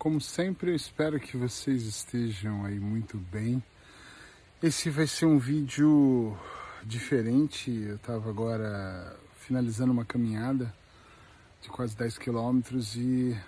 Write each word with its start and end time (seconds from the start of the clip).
como 0.00 0.18
sempre, 0.18 0.70
eu 0.70 0.74
espero 0.74 1.20
que 1.20 1.36
vocês 1.36 1.82
estejam 1.82 2.64
aí 2.64 2.80
muito 2.80 3.18
bem. 3.18 3.62
Esse 4.62 4.88
vai 4.88 5.06
ser 5.06 5.26
um 5.26 5.38
vídeo 5.38 6.34
diferente. 6.82 7.70
Eu 7.70 7.96
estava 7.96 8.30
agora 8.30 9.14
finalizando 9.40 9.92
uma 9.92 10.06
caminhada 10.06 10.74
de 11.60 11.68
quase 11.68 11.94
10 11.98 12.16
quilômetros 12.16 12.96
e 12.96 13.38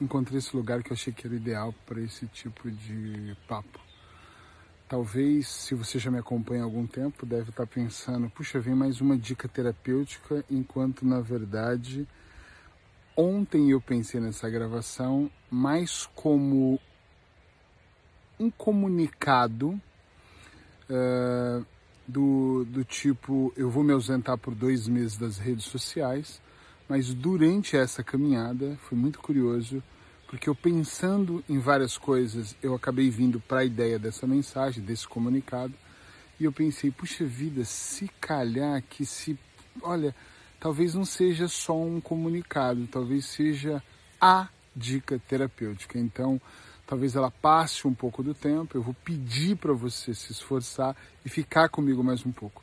encontrei 0.00 0.38
esse 0.38 0.56
lugar 0.56 0.82
que 0.82 0.90
eu 0.90 0.94
achei 0.94 1.12
que 1.12 1.28
era 1.28 1.36
ideal 1.36 1.72
para 1.86 2.00
esse 2.00 2.26
tipo 2.26 2.68
de 2.68 3.36
papo. 3.46 3.78
Talvez, 4.88 5.46
se 5.46 5.76
você 5.76 6.00
já 6.00 6.10
me 6.10 6.18
acompanha 6.18 6.62
há 6.62 6.64
algum 6.64 6.88
tempo, 6.88 7.24
deve 7.24 7.50
estar 7.50 7.68
pensando: 7.68 8.28
puxa, 8.30 8.58
vem 8.58 8.74
mais 8.74 9.00
uma 9.00 9.16
dica 9.16 9.46
terapêutica, 9.46 10.44
enquanto 10.50 11.06
na 11.06 11.20
verdade 11.20 12.04
ontem 13.16 13.70
eu 13.70 13.80
pensei 13.80 14.20
nessa 14.20 14.48
gravação 14.48 15.30
mais 15.50 16.08
como 16.14 16.80
um 18.38 18.50
comunicado 18.50 19.80
uh, 20.90 21.64
do, 22.06 22.64
do 22.64 22.84
tipo: 22.84 23.52
eu 23.56 23.70
vou 23.70 23.82
me 23.82 23.92
ausentar 23.92 24.36
por 24.38 24.54
dois 24.54 24.88
meses 24.88 25.16
das 25.16 25.38
redes 25.38 25.64
sociais, 25.64 26.40
mas 26.88 27.14
durante 27.14 27.76
essa 27.76 28.02
caminhada 28.02 28.76
foi 28.82 28.98
muito 28.98 29.20
curioso, 29.20 29.82
porque 30.28 30.48
eu 30.48 30.54
pensando 30.54 31.42
em 31.48 31.58
várias 31.58 31.96
coisas, 31.96 32.56
eu 32.62 32.74
acabei 32.74 33.10
vindo 33.10 33.40
para 33.40 33.60
a 33.60 33.64
ideia 33.64 33.98
dessa 33.98 34.26
mensagem, 34.26 34.84
desse 34.84 35.06
comunicado, 35.06 35.74
e 36.38 36.44
eu 36.44 36.52
pensei: 36.52 36.90
puxa 36.90 37.24
vida, 37.24 37.64
se 37.64 38.08
calhar 38.20 38.82
que 38.82 39.06
se. 39.06 39.38
Olha 39.82 40.14
talvez 40.64 40.94
não 40.94 41.04
seja 41.04 41.46
só 41.46 41.78
um 41.78 42.00
comunicado, 42.00 42.86
talvez 42.86 43.26
seja 43.26 43.82
a 44.18 44.48
dica 44.74 45.20
terapêutica. 45.28 45.98
Então, 45.98 46.40
talvez 46.86 47.14
ela 47.14 47.30
passe 47.30 47.86
um 47.86 47.92
pouco 47.92 48.22
do 48.22 48.32
tempo, 48.32 48.74
eu 48.74 48.80
vou 48.80 48.94
pedir 49.04 49.56
para 49.56 49.74
você 49.74 50.14
se 50.14 50.32
esforçar 50.32 50.96
e 51.22 51.28
ficar 51.28 51.68
comigo 51.68 52.02
mais 52.02 52.24
um 52.24 52.32
pouco. 52.32 52.62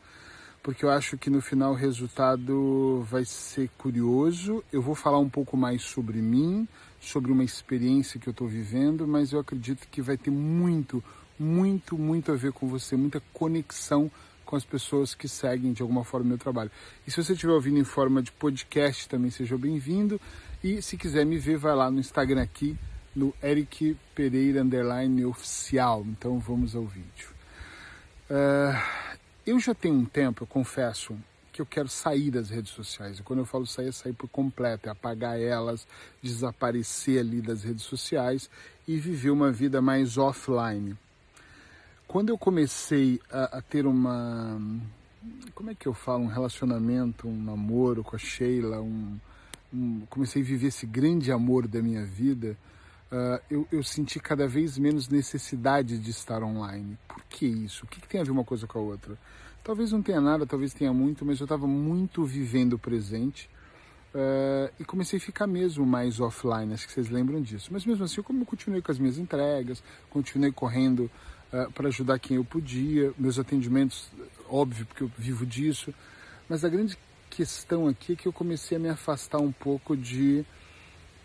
Porque 0.63 0.83
eu 0.83 0.89
acho 0.89 1.16
que 1.16 1.30
no 1.30 1.41
final 1.41 1.73
o 1.73 1.75
resultado 1.75 3.05
vai 3.08 3.23
ser 3.23 3.69
curioso. 3.77 4.63
Eu 4.73 4.81
vou 4.81 4.95
falar 4.95 5.19
um 5.19 5.30
pouco 5.30 5.55
mais 5.55 5.83
sobre 5.83 6.23
mim, 6.23 6.67
sobre 6.99 7.31
uma 7.31 7.43
experiência 7.43 8.19
que 8.19 8.27
eu 8.27 8.31
estou 8.31 8.47
vivendo, 8.47 9.08
mas 9.08 9.31
eu 9.31 9.39
acredito 9.39 9.88
que 9.91 10.02
vai 10.02 10.17
ter 10.17 10.31
muito, 10.31 11.03
muito, 11.38 11.99
muito 11.99 12.31
a 12.31 12.36
ver 12.36 12.52
com 12.52 12.67
você, 12.67 12.95
muita 12.95 13.21
conexão 13.31 14.09
com 14.52 14.57
as 14.57 14.66
pessoas 14.66 15.16
que 15.16 15.30
seguem 15.30 15.71
de 15.71 15.81
alguma 15.81 16.03
forma 16.03 16.25
o 16.25 16.30
meu 16.30 16.38
trabalho. 16.38 16.69
E 17.07 17.09
se 17.09 17.23
você 17.23 17.31
estiver 17.31 17.53
ouvindo 17.53 17.80
em 17.80 17.85
forma 17.85 18.21
de 18.21 18.33
podcast, 18.33 19.08
também 19.08 19.31
seja 19.31 19.58
bem-vindo. 19.58 20.19
E 20.61 20.81
se 20.81 20.97
quiser 20.97 21.25
me 21.25 21.38
ver, 21.38 21.58
vai 21.58 21.73
lá 21.73 21.89
no 21.89 22.02
Instagram 22.02 22.41
aqui, 22.41 22.77
no 23.16 23.33
Eric 23.41 23.95
Pereira 24.13 24.61
Underline 24.61 25.23
Oficial. 25.23 26.05
Então 26.05 26.38
vamos 26.38 26.75
ao 26.75 26.83
vídeo. 26.83 27.30
Uh, 28.30 28.77
eu 29.47 29.58
já 29.58 29.73
tenho 29.73 29.95
um 29.95 30.05
tempo, 30.05 30.43
eu 30.43 30.47
confesso, 30.47 31.17
que 31.53 31.61
eu 31.61 31.65
quero 31.65 31.88
sair 31.88 32.30
das 32.30 32.49
redes 32.49 32.73
sociais. 32.73 33.19
E 33.19 33.23
quando 33.23 33.39
eu 33.39 33.45
falo 33.45 33.65
sair, 33.65 33.88
é 33.88 33.91
sair 33.93 34.13
por 34.13 34.27
completo, 34.27 34.89
é 34.89 34.91
apagar 34.91 35.39
elas, 35.39 35.88
desaparecer 36.21 37.21
ali 37.21 37.41
das 37.41 37.63
redes 37.63 37.86
sociais 37.86 38.49
e 38.86 38.97
viver 38.97 39.30
uma 39.30 39.49
vida 39.49 39.81
mais 39.81 40.17
offline 40.17 40.97
quando 42.12 42.28
eu 42.28 42.38
comecei 42.38 43.22
a, 43.31 43.59
a, 43.59 43.62
ter 43.62 43.88
uma. 43.88 44.59
Como 45.56 45.72
é 45.72 45.76
que 45.76 45.88
eu 45.88 45.94
falo? 45.94 46.26
Um 46.26 46.28
relacionamento, 46.28 47.26
um 47.26 47.42
namoro 47.42 48.04
com 48.04 48.17
a 48.17 48.20
Sheila, 48.20 48.81
um, 48.81 49.17
um 49.73 50.02
comecei 50.09 50.42
a 50.42 50.45
viver 50.45 50.67
esse 50.67 50.86
grande 50.86 51.32
amor 51.32 51.70
da 51.70 51.82
minha 51.82 52.04
vida, 52.04 52.58
uh, 53.09 53.42
eu, 53.50 53.66
eu, 53.72 53.82
senti 53.82 54.20
cada 54.20 54.45
vez 54.45 54.78
menos 54.78 55.08
necessidade 55.08 55.98
de 55.98 56.12
estar 56.12 56.44
online. 56.44 56.98
Por 57.08 57.23
que 57.30 57.45
isso? 57.45 57.86
O 57.86 57.88
que, 57.88 58.02
que 58.02 58.09
tem 58.09 58.20
a 58.20 58.26
ver 58.26 58.32
uma 58.32 58.44
coisa 58.44 58.67
com 58.67 58.78
a 58.78 58.82
outra? 58.82 59.17
Talvez 59.64 59.94
não 59.94 60.02
tenha 60.02 60.20
nada, 60.20 60.45
talvez 60.45 60.73
tenha 60.73 60.92
muito, 60.92 61.26
mas 61.26 61.39
eu 61.39 61.45
estava 61.45 61.66
muito 61.66 62.26
vivendo 62.26 62.73
o 62.73 62.80
presente. 62.80 63.50
Uh, 64.14 64.70
e 64.77 64.83
comecei 64.83 65.16
a 65.16 65.21
ficar 65.21 65.48
mesmo 65.48 65.86
mais 65.86 66.20
offline, 66.20 66.73
acho 66.73 66.86
que 66.88 66.92
vocês 66.92 67.10
lembram 67.10 67.42
disso. 67.42 67.70
Mas 67.71 67.86
mesmo 67.86 68.04
assim, 68.04 68.17
eu 68.17 68.45
continuei 68.45 68.82
com 68.82 68.92
as 68.92 69.00
minhas 69.00 69.17
entregas, 69.17 69.82
continuei 70.10 70.52
correndo 70.52 71.10
uh, 71.54 71.72
para 71.72 71.88
ajudar 71.88 72.20
quem 72.20 72.38
eu 72.38 72.45
podia, 72.45 73.14
meus 73.17 73.39
atendimentos, 73.39 74.10
óbvio, 74.50 74.86
porque 74.86 75.04
eu 75.04 75.12
vivo 75.17 75.45
disso. 75.45 75.94
Mas 76.50 76.66
a 76.66 76.70
grande 76.70 76.98
questão 77.30 77.88
aqui 77.88 78.14
é 78.14 78.16
que 78.16 78.28
eu 78.28 78.34
comecei 78.34 78.78
a 78.78 78.80
me 78.80 78.89
afastar 78.89 79.39
um 79.39 79.52
pouco 79.52 79.95
de 79.95 80.45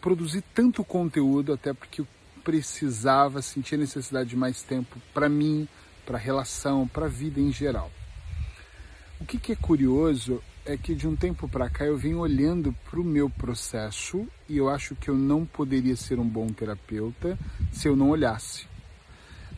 produzir 0.00 0.42
tanto 0.54 0.84
conteúdo, 0.84 1.52
até 1.52 1.72
porque 1.72 2.00
eu 2.00 2.08
precisava, 2.44 3.42
sentir 3.42 3.76
necessidade 3.76 4.30
de 4.30 4.36
mais 4.36 4.62
tempo 4.62 5.00
para 5.12 5.28
mim, 5.28 5.66
para 6.06 6.16
a 6.16 6.20
relação, 6.20 6.86
para 6.86 7.06
a 7.06 7.08
vida 7.08 7.40
em 7.40 7.52
geral. 7.52 7.90
O 9.20 9.24
que, 9.24 9.38
que 9.38 9.50
é 9.50 9.56
curioso 9.56 10.40
é 10.64 10.76
que 10.76 10.94
de 10.94 11.08
um 11.08 11.16
tempo 11.16 11.48
para 11.48 11.70
cá 11.70 11.84
eu 11.84 11.96
venho 11.96 12.18
olhando 12.18 12.72
para 12.88 13.00
o 13.00 13.04
meu 13.04 13.28
processo 13.30 14.26
e 14.48 14.58
eu 14.58 14.68
acho 14.68 14.94
que 14.94 15.08
eu 15.08 15.16
não 15.16 15.44
poderia 15.44 15.96
ser 15.96 16.18
um 16.18 16.28
bom 16.28 16.46
terapeuta 16.48 17.38
se 17.72 17.88
eu 17.88 17.96
não 17.96 18.10
olhasse. 18.10 18.66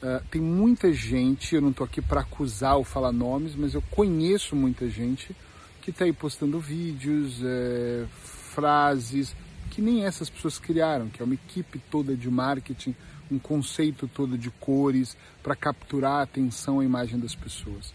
Uh, 0.02 0.24
tem 0.30 0.40
muita 0.40 0.92
gente, 0.92 1.54
eu 1.54 1.60
não 1.60 1.70
estou 1.70 1.84
aqui 1.84 2.00
para 2.00 2.20
acusar 2.20 2.76
ou 2.76 2.84
falar 2.84 3.10
nomes, 3.10 3.56
mas 3.56 3.74
eu 3.74 3.82
conheço 3.90 4.54
muita 4.54 4.88
gente 4.88 5.34
que 5.82 5.90
está 5.90 6.04
aí 6.04 6.12
postando 6.12 6.60
vídeos, 6.60 7.40
é, 7.42 8.04
frases 8.12 9.34
que 9.70 9.82
nem 9.82 10.04
essas 10.04 10.28
pessoas 10.28 10.58
criaram, 10.58 11.08
que 11.08 11.22
é 11.22 11.24
uma 11.24 11.34
equipe 11.34 11.78
toda 11.90 12.16
de 12.16 12.30
marketing, 12.30 12.94
um 13.30 13.38
conceito 13.38 14.08
todo 14.08 14.36
de 14.36 14.50
cores 14.50 15.16
para 15.42 15.54
capturar 15.54 16.20
a 16.20 16.22
atenção, 16.22 16.80
a 16.80 16.84
imagem 16.84 17.18
das 17.18 17.34
pessoas. 17.34 17.92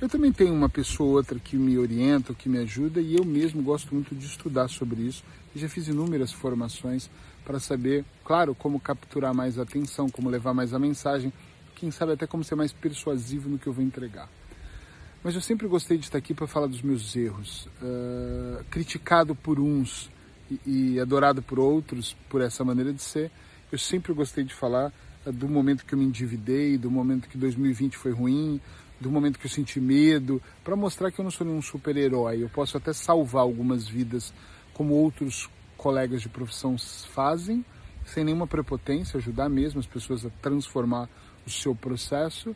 Eu 0.00 0.08
também 0.08 0.32
tenho 0.32 0.54
uma 0.54 0.68
pessoa 0.68 1.08
ou 1.08 1.16
outra 1.16 1.38
que 1.38 1.56
me 1.56 1.78
orienta, 1.78 2.34
que 2.34 2.48
me 2.48 2.58
ajuda, 2.58 3.00
e 3.00 3.16
eu 3.16 3.24
mesmo 3.24 3.62
gosto 3.62 3.94
muito 3.94 4.14
de 4.14 4.26
estudar 4.26 4.68
sobre 4.68 5.02
isso. 5.02 5.24
E 5.54 5.58
já 5.58 5.68
fiz 5.68 5.88
inúmeras 5.88 6.32
formações 6.32 7.08
para 7.44 7.58
saber, 7.58 8.04
claro, 8.24 8.54
como 8.54 8.78
capturar 8.80 9.34
mais 9.34 9.58
a 9.58 9.62
atenção, 9.62 10.08
como 10.08 10.30
levar 10.30 10.54
mais 10.54 10.74
a 10.74 10.78
mensagem, 10.78 11.32
quem 11.74 11.90
sabe 11.90 12.12
até 12.12 12.26
como 12.26 12.44
ser 12.44 12.54
mais 12.54 12.72
persuasivo 12.72 13.48
no 13.48 13.58
que 13.58 13.66
eu 13.66 13.72
vou 13.72 13.84
entregar. 13.84 14.28
Mas 15.22 15.34
eu 15.34 15.40
sempre 15.40 15.66
gostei 15.66 15.96
de 15.96 16.04
estar 16.04 16.18
aqui 16.18 16.34
para 16.34 16.46
falar 16.46 16.66
dos 16.66 16.82
meus 16.82 17.16
erros. 17.16 17.66
Uh, 17.80 18.62
criticado 18.70 19.34
por 19.34 19.58
uns 19.58 20.10
e, 20.50 20.60
e, 20.66 21.00
adorado 21.00 21.40
por 21.40 21.58
outros 21.58 22.14
por 22.28 22.42
essa 22.42 22.62
maneira 22.62 22.92
de 22.92 23.00
ser, 23.00 23.30
eu 23.72 23.78
sempre 23.78 24.12
gostei 24.12 24.44
de 24.44 24.52
falar 24.52 24.92
uh, 25.24 25.32
do 25.32 25.48
momento 25.48 25.86
que 25.86 25.94
eu 25.94 25.98
me 25.98 26.04
endividei, 26.04 26.76
do 26.76 26.90
momento 26.90 27.26
que 27.26 27.38
2020 27.38 27.96
foi 27.96 28.12
ruim, 28.12 28.60
do 29.00 29.10
momento 29.10 29.38
que 29.38 29.46
eu 29.46 29.50
senti 29.50 29.80
medo, 29.80 30.42
para 30.62 30.76
mostrar 30.76 31.10
que 31.10 31.18
eu 31.18 31.24
não 31.24 31.30
sou 31.30 31.46
nenhum 31.46 31.62
super-herói. 31.62 32.42
Eu 32.42 32.50
posso 32.50 32.76
até 32.76 32.92
salvar 32.92 33.42
algumas 33.42 33.88
vidas, 33.88 34.32
como 34.74 34.92
outros 34.92 35.48
colegas 35.76 36.20
de 36.20 36.28
profissão 36.28 36.76
fazem, 36.78 37.64
sem 38.04 38.24
nenhuma 38.24 38.46
prepotência, 38.46 39.16
ajudar 39.16 39.48
mesmo 39.48 39.80
as 39.80 39.86
pessoas 39.86 40.24
a 40.26 40.30
transformar 40.42 41.08
o 41.46 41.50
seu 41.50 41.74
processo, 41.74 42.54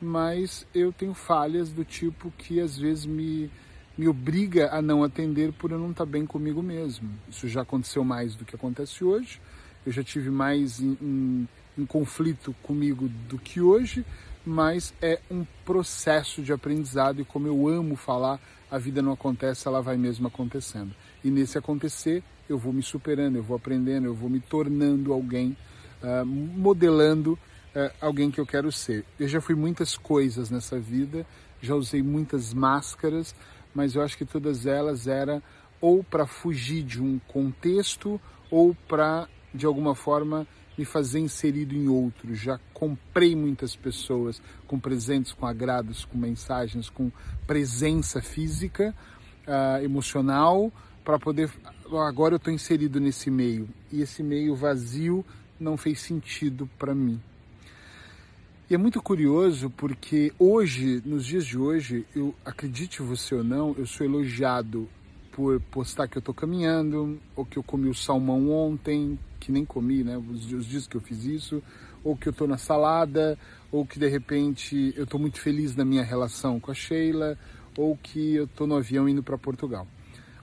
mas 0.00 0.66
eu 0.74 0.92
tenho 0.92 1.14
falhas 1.14 1.70
do 1.70 1.84
tipo 1.84 2.32
que 2.38 2.60
às 2.60 2.78
vezes 2.78 3.04
me, 3.04 3.50
me 3.96 4.08
obriga 4.08 4.70
a 4.72 4.80
não 4.80 5.02
atender 5.02 5.52
por 5.52 5.72
eu 5.72 5.78
não 5.78 5.90
estar 5.90 6.06
bem 6.06 6.24
comigo 6.24 6.62
mesmo. 6.62 7.10
Isso 7.28 7.48
já 7.48 7.62
aconteceu 7.62 8.04
mais 8.04 8.34
do 8.34 8.44
que 8.44 8.54
acontece 8.54 9.04
hoje. 9.04 9.40
Eu 9.84 9.92
já 9.92 10.02
tive 10.02 10.30
mais 10.30 10.80
em 10.80 11.48
conflito 11.86 12.54
comigo 12.62 13.08
do 13.28 13.38
que 13.38 13.60
hoje, 13.60 14.04
mas 14.44 14.92
é 15.00 15.20
um 15.30 15.44
processo 15.64 16.42
de 16.42 16.52
aprendizado 16.52 17.20
e 17.20 17.24
como 17.24 17.46
eu 17.46 17.68
amo 17.68 17.96
falar, 17.96 18.40
a 18.70 18.78
vida 18.78 19.00
não 19.00 19.12
acontece, 19.12 19.66
ela 19.66 19.80
vai 19.80 19.96
mesmo 19.96 20.26
acontecendo. 20.26 20.94
E 21.24 21.30
nesse 21.30 21.56
acontecer, 21.56 22.22
eu 22.48 22.58
vou 22.58 22.72
me 22.72 22.82
superando, 22.82 23.36
eu 23.36 23.42
vou 23.42 23.56
aprendendo, 23.56 24.06
eu 24.06 24.14
vou 24.14 24.28
me 24.28 24.40
tornando 24.40 25.12
alguém, 25.12 25.56
uh, 26.02 26.24
modelando 26.26 27.38
uh, 27.74 27.94
alguém 28.00 28.30
que 28.30 28.40
eu 28.40 28.46
quero 28.46 28.70
ser. 28.70 29.04
Eu 29.18 29.28
já 29.28 29.40
fui 29.40 29.54
muitas 29.54 29.96
coisas 29.96 30.50
nessa 30.50 30.78
vida, 30.78 31.26
já 31.60 31.74
usei 31.74 32.02
muitas 32.02 32.52
máscaras, 32.54 33.34
mas 33.74 33.94
eu 33.94 34.02
acho 34.02 34.16
que 34.16 34.24
todas 34.24 34.66
elas 34.66 35.06
eram 35.06 35.42
ou 35.80 36.02
para 36.02 36.26
fugir 36.26 36.82
de 36.82 37.00
um 37.00 37.18
contexto 37.28 38.20
ou 38.50 38.74
para, 38.86 39.28
de 39.54 39.66
alguma 39.66 39.94
forma, 39.94 40.46
me 40.76 40.84
fazer 40.84 41.18
inserido 41.18 41.74
em 41.74 41.88
outros. 41.88 42.38
Já 42.38 42.58
comprei 42.72 43.34
muitas 43.34 43.74
pessoas 43.74 44.40
com 44.66 44.78
presentes, 44.78 45.32
com 45.32 45.46
agrados, 45.46 46.04
com 46.04 46.16
mensagens, 46.16 46.88
com 46.88 47.10
presença 47.46 48.22
física, 48.22 48.94
uh, 49.46 49.82
emocional, 49.84 50.72
para 51.04 51.18
poder. 51.18 51.50
Agora 52.06 52.34
eu 52.34 52.36
estou 52.36 52.52
inserido 52.52 53.00
nesse 53.00 53.30
meio 53.30 53.68
e 53.90 54.02
esse 54.02 54.22
meio 54.22 54.54
vazio 54.54 55.24
não 55.58 55.76
fez 55.76 56.00
sentido 56.00 56.68
para 56.78 56.94
mim. 56.94 57.20
E 58.70 58.74
é 58.74 58.76
muito 58.76 59.00
curioso 59.00 59.70
porque 59.70 60.30
hoje, 60.38 61.02
nos 61.06 61.24
dias 61.24 61.46
de 61.46 61.56
hoje, 61.56 62.04
eu 62.14 62.34
acredite 62.44 63.00
você 63.00 63.34
ou 63.34 63.42
não, 63.42 63.74
eu 63.78 63.86
sou 63.86 64.06
elogiado 64.06 64.86
por 65.32 65.58
postar 65.70 66.06
que 66.06 66.18
eu 66.18 66.20
tô 66.20 66.34
caminhando, 66.34 67.18
ou 67.34 67.46
que 67.46 67.56
eu 67.56 67.62
comi 67.62 67.88
o 67.88 67.94
salmão 67.94 68.50
ontem, 68.50 69.18
que 69.40 69.50
nem 69.50 69.64
comi, 69.64 70.04
né? 70.04 70.18
Os, 70.18 70.52
os 70.52 70.66
dias 70.66 70.86
que 70.86 70.94
eu 70.94 71.00
fiz 71.00 71.24
isso, 71.24 71.62
ou 72.04 72.14
que 72.14 72.28
eu 72.28 72.32
tô 72.32 72.46
na 72.46 72.58
salada, 72.58 73.38
ou 73.72 73.86
que 73.86 73.98
de 73.98 74.06
repente 74.06 74.92
eu 74.98 75.06
tô 75.06 75.18
muito 75.18 75.40
feliz 75.40 75.74
na 75.74 75.84
minha 75.84 76.04
relação 76.04 76.60
com 76.60 76.70
a 76.70 76.74
Sheila, 76.74 77.38
ou 77.74 77.96
que 77.96 78.34
eu 78.34 78.46
tô 78.46 78.66
no 78.66 78.76
avião 78.76 79.08
indo 79.08 79.22
para 79.22 79.38
Portugal, 79.38 79.86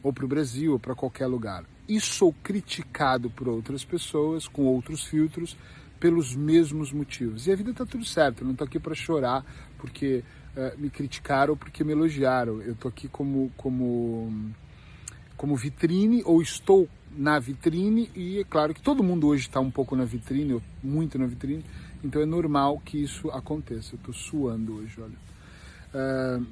ou 0.01 0.11
para 0.11 0.25
o 0.25 0.27
Brasil, 0.27 0.71
ou 0.71 0.79
para 0.79 0.95
qualquer 0.95 1.27
lugar. 1.27 1.63
E 1.87 1.99
sou 1.99 2.33
criticado 2.43 3.29
por 3.29 3.47
outras 3.47 3.85
pessoas 3.85 4.47
com 4.47 4.63
outros 4.63 5.03
filtros 5.03 5.55
pelos 5.99 6.35
mesmos 6.35 6.91
motivos. 6.91 7.47
E 7.47 7.51
a 7.51 7.55
vida 7.55 7.73
tá 7.73 7.85
tudo 7.85 8.05
certo, 8.05 8.41
eu 8.41 8.47
não 8.47 8.55
tô 8.55 8.63
aqui 8.63 8.79
para 8.79 8.93
chorar 8.93 9.45
porque 9.77 10.23
uh, 10.55 10.79
me 10.79 10.89
criticaram 10.89 11.53
ou 11.53 11.57
porque 11.57 11.83
me 11.83 11.91
elogiaram. 11.91 12.61
Eu 12.61 12.75
tô 12.75 12.87
aqui 12.87 13.07
como 13.07 13.51
como 13.55 14.53
como 15.37 15.55
vitrine 15.55 16.21
ou 16.25 16.41
estou 16.41 16.87
na 17.15 17.39
vitrine 17.39 18.09
e 18.15 18.39
é 18.39 18.43
claro 18.43 18.73
que 18.73 18.81
todo 18.81 19.03
mundo 19.03 19.27
hoje 19.27 19.47
está 19.47 19.59
um 19.59 19.71
pouco 19.71 19.95
na 19.95 20.05
vitrine, 20.05 20.61
muito 20.83 21.17
na 21.17 21.25
vitrine, 21.25 21.63
então 22.03 22.21
é 22.21 22.25
normal 22.25 22.81
que 22.83 23.01
isso 23.01 23.29
aconteça. 23.31 23.95
Eu 23.95 23.97
estou 23.97 24.13
suando 24.13 24.75
hoje, 24.75 24.99
olha. 25.01 25.25
Uh, 25.93 26.45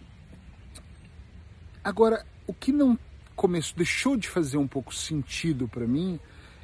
agora, 1.83 2.25
o 2.47 2.53
que 2.53 2.71
não 2.71 2.97
começou, 3.35 3.75
deixou 3.77 4.17
de 4.17 4.27
fazer 4.27 4.57
um 4.57 4.67
pouco 4.67 4.93
sentido 4.93 5.67
para 5.67 5.87
mim 5.87 6.19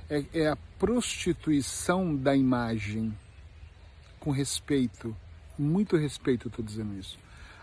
é, 0.09 0.23
é 0.33 0.47
a 0.47 0.57
prostituição 0.77 2.15
da 2.15 2.35
imagem 2.35 3.13
com 4.19 4.31
respeito, 4.31 5.15
muito 5.57 5.95
respeito, 5.95 6.47
estou 6.47 6.65
dizendo 6.65 6.97
isso. 6.99 7.17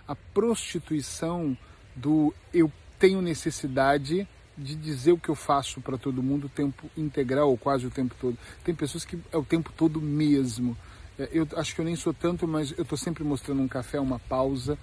A 0.06 0.14
prostituição 0.14 1.56
do 1.94 2.32
eu 2.54 2.70
tenho 2.98 3.20
necessidade 3.20 4.26
de 4.56 4.74
dizer 4.74 5.12
o 5.12 5.18
que 5.18 5.28
eu 5.28 5.34
faço 5.34 5.80
para 5.80 5.98
todo 5.98 6.22
mundo 6.22 6.46
o 6.46 6.48
tempo 6.48 6.88
integral, 6.96 7.50
ou 7.50 7.58
quase 7.58 7.86
o 7.86 7.90
tempo 7.90 8.14
todo. 8.18 8.38
Tem 8.64 8.74
pessoas 8.74 9.04
que 9.04 9.18
é 9.30 9.36
o 9.36 9.44
tempo 9.44 9.72
todo 9.76 10.00
mesmo. 10.00 10.76
É, 11.18 11.28
eu 11.32 11.46
acho 11.56 11.74
que 11.74 11.80
eu 11.80 11.84
nem 11.84 11.96
sou 11.96 12.14
tanto, 12.14 12.48
mas 12.48 12.72
eu 12.72 12.82
estou 12.82 12.96
sempre 12.96 13.22
mostrando 13.22 13.60
um 13.60 13.68
café, 13.68 14.00
uma 14.00 14.18
pausa. 14.18 14.78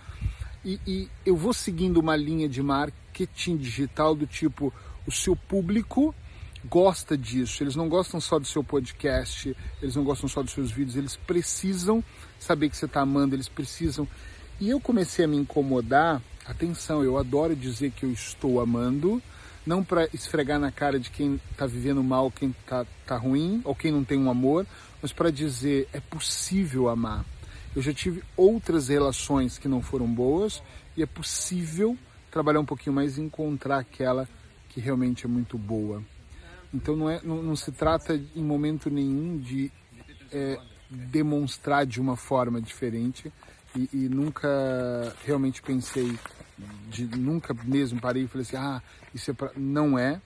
E, 0.65 0.79
e, 0.87 1.09
eu 1.25 1.35
vou 1.35 1.53
seguindo 1.53 1.97
uma 1.97 2.15
linha 2.15 2.47
de 2.47 2.63
marketing 2.63 3.57
digital 3.57 4.15
do 4.15 4.25
tipo: 4.25 4.73
o 5.05 5.11
seu 5.11 5.35
público 5.35 6.15
gosta 6.65 7.17
disso, 7.17 7.61
eles 7.61 7.75
não 7.75 7.89
gostam 7.89 8.21
só 8.21 8.39
do 8.39 8.45
seu 8.45 8.63
podcast, 8.63 9.55
eles 9.81 9.95
não 9.95 10.03
gostam 10.03 10.29
só 10.29 10.41
dos 10.41 10.53
seus 10.53 10.71
vídeos, 10.71 10.95
eles 10.95 11.17
precisam 11.17 12.01
saber 12.39 12.69
que 12.69 12.77
você 12.77 12.85
está 12.85 13.01
amando, 13.01 13.35
eles 13.35 13.49
precisam. 13.49 14.07
E 14.59 14.69
eu 14.69 14.79
comecei 14.79 15.25
a 15.25 15.27
me 15.27 15.37
incomodar. 15.37 16.21
Atenção, 16.45 17.03
eu 17.03 17.17
adoro 17.17 17.55
dizer 17.55 17.91
que 17.91 18.05
eu 18.05 18.11
estou 18.11 18.59
amando, 18.59 19.21
não 19.65 19.83
para 19.83 20.09
esfregar 20.13 20.59
na 20.59 20.71
cara 20.71 20.99
de 20.99 21.09
quem 21.09 21.39
está 21.51 21.65
vivendo 21.65 22.03
mal, 22.03 22.29
quem 22.29 22.49
está 22.49 22.85
tá 23.05 23.17
ruim, 23.17 23.61
ou 23.63 23.73
quem 23.73 23.91
não 23.91 24.03
tem 24.03 24.17
um 24.17 24.29
amor, 24.29 24.65
mas 25.01 25.13
para 25.13 25.31
dizer 25.31 25.87
é 25.93 25.99
possível 26.01 26.89
amar. 26.89 27.25
Eu 27.75 27.81
já 27.81 27.93
tive 27.93 28.23
outras 28.37 28.87
relações 28.87 29.57
que 29.57 29.67
não 29.67 29.81
foram 29.81 30.07
boas 30.07 30.61
e 30.95 31.01
é 31.01 31.05
possível 31.05 31.97
trabalhar 32.29 32.59
um 32.59 32.65
pouquinho 32.65 32.95
mais 32.95 33.17
e 33.17 33.21
encontrar 33.21 33.79
aquela 33.79 34.27
que 34.69 34.79
realmente 34.79 35.25
é 35.25 35.29
muito 35.29 35.57
boa. 35.57 36.03
Então 36.73 36.95
não, 36.95 37.09
é, 37.09 37.21
não, 37.23 37.41
não 37.41 37.55
se 37.55 37.71
trata 37.71 38.19
em 38.35 38.43
momento 38.43 38.89
nenhum 38.89 39.37
de 39.37 39.71
é, 40.31 40.59
demonstrar 40.89 41.85
de 41.85 42.01
uma 42.01 42.15
forma 42.15 42.59
diferente 42.59 43.31
e, 43.75 43.89
e 43.93 44.09
nunca 44.09 45.15
realmente 45.23 45.61
pensei 45.61 46.17
de 46.89 47.05
nunca 47.05 47.53
mesmo 47.63 47.99
parei 47.99 48.23
e 48.23 48.27
falei 48.27 48.45
assim, 48.47 48.55
ah, 48.55 48.81
isso 49.13 49.31
é 49.31 49.33
pra... 49.33 49.51
não 49.55 49.97
é, 49.97 50.21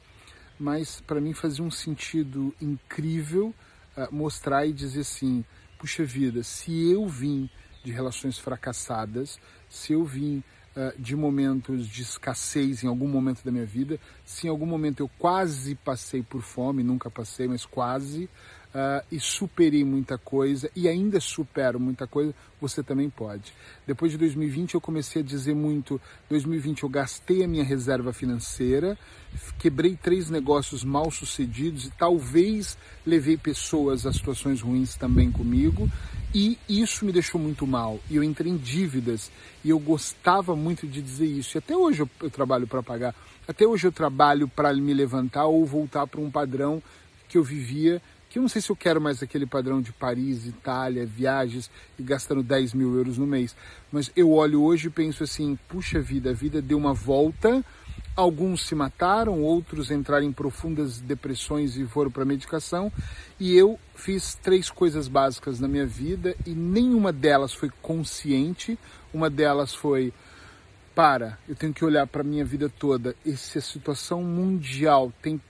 mas 0.60 1.02
para 1.02 1.22
mim 1.22 1.34
fazia 1.34 1.64
um 1.64 1.72
sentido 1.72 2.54
incrível 2.62 3.54
uh, 3.96 4.14
mostrar 4.14 4.66
e 4.66 4.74
dizer 4.74 5.02
assim, 5.02 5.44
puxa 5.78 6.04
vida, 6.04 6.44
se 6.44 6.92
eu 6.92 7.08
vim 7.08 7.50
de 7.84 7.92
relações 7.92 8.38
fracassadas, 8.38 9.40
se 9.70 9.94
eu 9.94 10.04
vim 10.04 10.44
uh, 10.76 11.00
de 11.00 11.16
momentos 11.16 11.88
de 11.88 12.02
escassez 12.02 12.84
em 12.84 12.88
algum 12.88 13.08
momento 13.08 13.44
da 13.44 13.52
minha 13.52 13.66
vida, 13.66 14.00
se 14.26 14.48
em 14.48 14.50
algum 14.50 14.66
momento 14.66 15.02
eu 15.02 15.10
quase 15.18 15.76
passei 15.76 16.22
por 16.24 16.42
fome, 16.42 16.84
nunca 16.84 17.10
passei, 17.10 17.48
mas 17.48 17.66
quase, 17.66 18.30
uh, 18.78 19.04
e 19.12 19.20
superei 19.20 19.84
muita 19.84 20.18
coisa 20.18 20.70
e 20.76 20.88
ainda 20.88 21.20
supero 21.20 21.80
muita 21.80 22.06
coisa, 22.06 22.34
você 22.62 22.84
também 22.84 23.10
pode. 23.10 23.54
Depois 23.86 24.12
de 24.12 24.18
2020 24.20 24.76
eu 24.76 24.82
comecei 24.82 25.22
a 25.22 25.26
dizer 25.26 25.56
muito, 25.56 26.00
2020 26.30 26.84
eu 26.84 26.90
gastei 26.90 27.44
a 27.44 27.48
minha 27.48 27.64
reserva 27.64 28.14
financeira, 28.14 28.98
quebrei 29.58 29.96
três 29.96 30.30
negócios 30.30 30.84
mal 30.84 31.10
sucedidos 31.10 31.86
e 31.86 31.92
talvez 31.92 32.78
levei 33.06 33.36
pessoas 33.36 34.06
a 34.06 34.14
situações 34.14 34.62
ruins 34.62 34.96
também 34.96 35.32
comigo. 35.32 35.90
E 36.36 36.60
isso 36.68 37.06
me 37.06 37.14
deixou 37.14 37.40
muito 37.40 37.66
mal. 37.66 38.00
E 38.10 38.18
eu 38.18 38.24
entrei 38.24 38.52
em 38.52 38.58
dívidas. 38.58 39.32
E 39.64 39.70
eu 39.70 39.80
gostava 39.80 40.58
muito 40.58 40.86
de 40.86 41.02
dizer 41.02 41.26
isso. 41.26 41.56
E 41.56 41.60
até 41.60 41.76
hoje 41.76 42.02
eu, 42.02 42.10
eu 42.22 42.30
trabalho 42.30 42.68
para 42.68 42.84
pagar. 42.84 43.16
Até 43.48 43.66
hoje 43.66 43.88
eu 43.88 43.94
trabalho 43.94 44.46
para 44.48 44.74
me 44.74 44.94
levantar 44.94 45.46
ou 45.46 45.66
voltar 45.66 46.06
para 46.06 46.20
um 46.20 46.30
padrão 46.30 46.84
que 47.30 47.38
eu 47.38 47.44
vivia 47.44 48.02
que 48.38 48.40
eu 48.40 48.44
não 48.44 48.50
sei 48.50 48.62
se 48.62 48.70
eu 48.70 48.76
quero 48.76 49.02
mais 49.02 49.24
aquele 49.24 49.48
padrão 49.48 49.82
de 49.82 49.92
Paris, 49.92 50.46
Itália, 50.46 51.08
viagens 51.08 51.72
e 51.98 52.04
gastando 52.04 52.44
10 52.44 52.76
mil 52.76 52.96
euros 52.96 53.18
no 53.18 53.26
mês. 53.26 53.56
Mas 53.92 54.12
eu 54.16 54.32
olho 54.32 54.62
hoje 54.62 54.88
e 54.88 54.92
penso 54.92 55.24
assim, 55.24 55.58
puxa 55.68 56.00
vida, 56.00 56.30
a 56.30 56.34
vida 56.34 56.62
deu 56.62 56.78
uma 56.78 56.94
volta, 56.94 57.66
alguns 58.16 58.68
se 58.68 58.76
mataram, 58.76 59.42
outros 59.42 59.90
entraram 59.90 60.24
em 60.24 60.32
profundas 60.32 61.02
depressões 61.02 61.78
e 61.78 61.88
foram 61.88 62.12
para 62.12 62.24
medicação, 62.26 62.92
e 63.40 63.56
eu 63.56 63.80
fiz 63.96 64.36
três 64.36 64.70
coisas 64.70 65.08
básicas 65.08 65.60
na 65.60 65.68
minha 65.68 65.88
vida 65.88 66.36
e 66.46 66.52
nenhuma 66.52 67.12
delas 67.12 67.56
foi 67.56 67.72
consciente, 67.82 68.78
uma 69.12 69.32
delas 69.32 69.74
foi 69.74 70.14
para, 70.94 71.40
eu 71.50 71.56
tenho 71.56 71.74
que 71.74 71.84
olhar 71.84 72.06
para 72.06 72.22
a 72.22 72.24
minha 72.24 72.46
vida 72.46 72.70
toda, 72.70 73.16
essa 73.26 73.60
situação 73.62 74.22
mundial 74.22 75.12
tem 75.24 75.42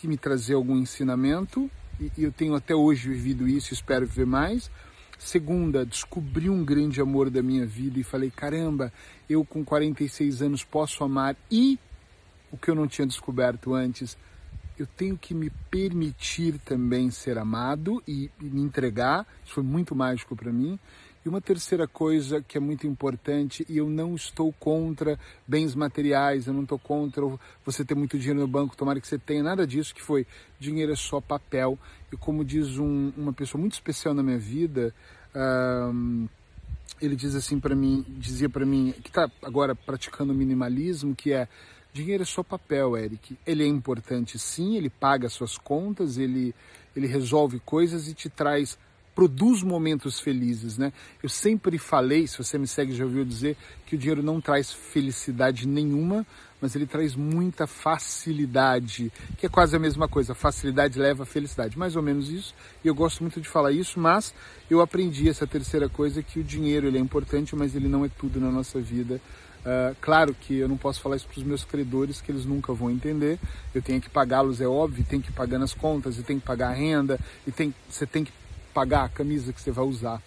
que 0.00 0.08
me 0.08 0.16
trazer 0.16 0.54
algum 0.54 0.78
ensinamento, 0.78 1.70
e 2.16 2.24
eu 2.24 2.32
tenho 2.32 2.54
até 2.54 2.74
hoje 2.74 3.08
vivido 3.08 3.46
isso, 3.46 3.74
espero 3.74 4.06
viver 4.06 4.26
mais. 4.26 4.70
Segunda, 5.18 5.86
descobri 5.86 6.50
um 6.50 6.64
grande 6.64 7.00
amor 7.00 7.30
da 7.30 7.42
minha 7.42 7.64
vida 7.66 8.00
e 8.00 8.02
falei: 8.02 8.30
caramba, 8.30 8.92
eu 9.28 9.44
com 9.44 9.64
46 9.64 10.42
anos 10.42 10.64
posso 10.64 11.04
amar 11.04 11.36
e 11.50 11.78
o 12.50 12.56
que 12.56 12.70
eu 12.70 12.74
não 12.74 12.86
tinha 12.86 13.06
descoberto 13.06 13.72
antes, 13.72 14.16
eu 14.78 14.86
tenho 14.86 15.16
que 15.16 15.32
me 15.32 15.50
permitir 15.70 16.58
também 16.58 17.10
ser 17.10 17.38
amado 17.38 18.02
e, 18.06 18.30
e 18.40 18.44
me 18.44 18.60
entregar. 18.60 19.26
Isso 19.44 19.54
foi 19.54 19.62
muito 19.62 19.94
mágico 19.94 20.34
para 20.34 20.52
mim. 20.52 20.78
E 21.24 21.28
uma 21.28 21.40
terceira 21.40 21.86
coisa 21.86 22.42
que 22.42 22.58
é 22.58 22.60
muito 22.60 22.84
importante, 22.86 23.64
e 23.68 23.76
eu 23.76 23.88
não 23.88 24.16
estou 24.16 24.52
contra 24.52 25.18
bens 25.46 25.72
materiais, 25.74 26.48
eu 26.48 26.52
não 26.52 26.64
estou 26.64 26.78
contra 26.78 27.22
você 27.64 27.84
ter 27.84 27.94
muito 27.94 28.18
dinheiro 28.18 28.40
no 28.40 28.48
banco, 28.48 28.76
tomara 28.76 29.00
que 29.00 29.06
você 29.06 29.18
tenha, 29.18 29.42
nada 29.42 29.64
disso, 29.64 29.94
que 29.94 30.02
foi 30.02 30.26
dinheiro 30.58 30.92
é 30.92 30.96
só 30.96 31.20
papel. 31.20 31.78
E 32.12 32.16
como 32.16 32.44
diz 32.44 32.76
um, 32.76 33.12
uma 33.16 33.32
pessoa 33.32 33.60
muito 33.60 33.74
especial 33.74 34.14
na 34.14 34.22
minha 34.22 34.38
vida, 34.38 34.92
ele 37.00 37.14
diz 37.14 37.36
assim 37.36 37.60
para 37.60 37.74
mim, 37.74 38.04
dizia 38.08 38.48
para 38.48 38.66
mim, 38.66 38.92
que 39.02 39.08
está 39.08 39.30
agora 39.42 39.76
praticando 39.76 40.34
minimalismo, 40.34 41.14
que 41.14 41.32
é 41.32 41.46
dinheiro 41.92 42.22
é 42.22 42.26
só 42.26 42.42
papel, 42.42 42.96
Eric. 42.96 43.36
Ele 43.46 43.62
é 43.62 43.66
importante 43.66 44.38
sim, 44.38 44.76
ele 44.76 44.90
paga 44.90 45.28
suas 45.28 45.56
contas, 45.56 46.18
ele, 46.18 46.54
ele 46.96 47.06
resolve 47.06 47.60
coisas 47.60 48.08
e 48.08 48.14
te 48.14 48.28
traz 48.28 48.78
produz 49.14 49.62
momentos 49.62 50.20
felizes, 50.20 50.78
né? 50.78 50.92
Eu 51.22 51.28
sempre 51.28 51.78
falei, 51.78 52.26
se 52.26 52.38
você 52.38 52.58
me 52.58 52.66
segue 52.66 52.94
já 52.94 53.04
ouviu 53.04 53.24
dizer, 53.24 53.56
que 53.86 53.94
o 53.94 53.98
dinheiro 53.98 54.22
não 54.22 54.40
traz 54.40 54.72
felicidade 54.72 55.66
nenhuma, 55.66 56.26
mas 56.60 56.76
ele 56.76 56.86
traz 56.86 57.16
muita 57.16 57.66
facilidade, 57.66 59.12
que 59.36 59.46
é 59.46 59.48
quase 59.48 59.74
a 59.74 59.78
mesma 59.80 60.06
coisa. 60.06 60.34
Facilidade 60.34 60.98
leva 60.98 61.24
a 61.24 61.26
felicidade, 61.26 61.76
mais 61.76 61.96
ou 61.96 62.02
menos 62.02 62.30
isso. 62.30 62.54
E 62.84 62.88
eu 62.88 62.94
gosto 62.94 63.20
muito 63.20 63.40
de 63.40 63.48
falar 63.48 63.72
isso, 63.72 63.98
mas 63.98 64.32
eu 64.70 64.80
aprendi 64.80 65.28
essa 65.28 65.46
terceira 65.46 65.88
coisa 65.88 66.22
que 66.22 66.38
o 66.38 66.44
dinheiro 66.44 66.86
ele 66.86 66.98
é 66.98 67.00
importante, 67.00 67.56
mas 67.56 67.74
ele 67.74 67.88
não 67.88 68.04
é 68.04 68.08
tudo 68.08 68.40
na 68.40 68.50
nossa 68.50 68.80
vida. 68.80 69.20
Uh, 69.62 69.94
claro 70.00 70.34
que 70.34 70.56
eu 70.56 70.68
não 70.68 70.76
posso 70.76 71.00
falar 71.00 71.16
isso 71.16 71.28
para 71.28 71.38
os 71.38 71.44
meus 71.44 71.64
credores, 71.64 72.20
que 72.20 72.30
eles 72.30 72.44
nunca 72.44 72.72
vão 72.72 72.90
entender. 72.90 73.38
Eu 73.74 73.82
tenho 73.82 74.00
que 74.00 74.10
pagá-los, 74.10 74.60
é 74.60 74.66
óbvio, 74.66 75.04
tem 75.04 75.20
que 75.20 75.32
pagar 75.32 75.58
nas 75.58 75.74
contas, 75.74 76.18
e 76.18 76.22
tem 76.22 76.38
que 76.38 76.46
pagar 76.46 76.70
a 76.70 76.74
renda, 76.74 77.18
e 77.46 77.52
tem, 77.52 77.74
você 77.88 78.06
tem 78.06 78.24
que 78.24 78.32
pagar 78.72 79.04
a 79.04 79.08
camisa 79.08 79.52
que 79.52 79.60
você 79.60 79.70
vai 79.70 79.84
usar. 79.84 80.22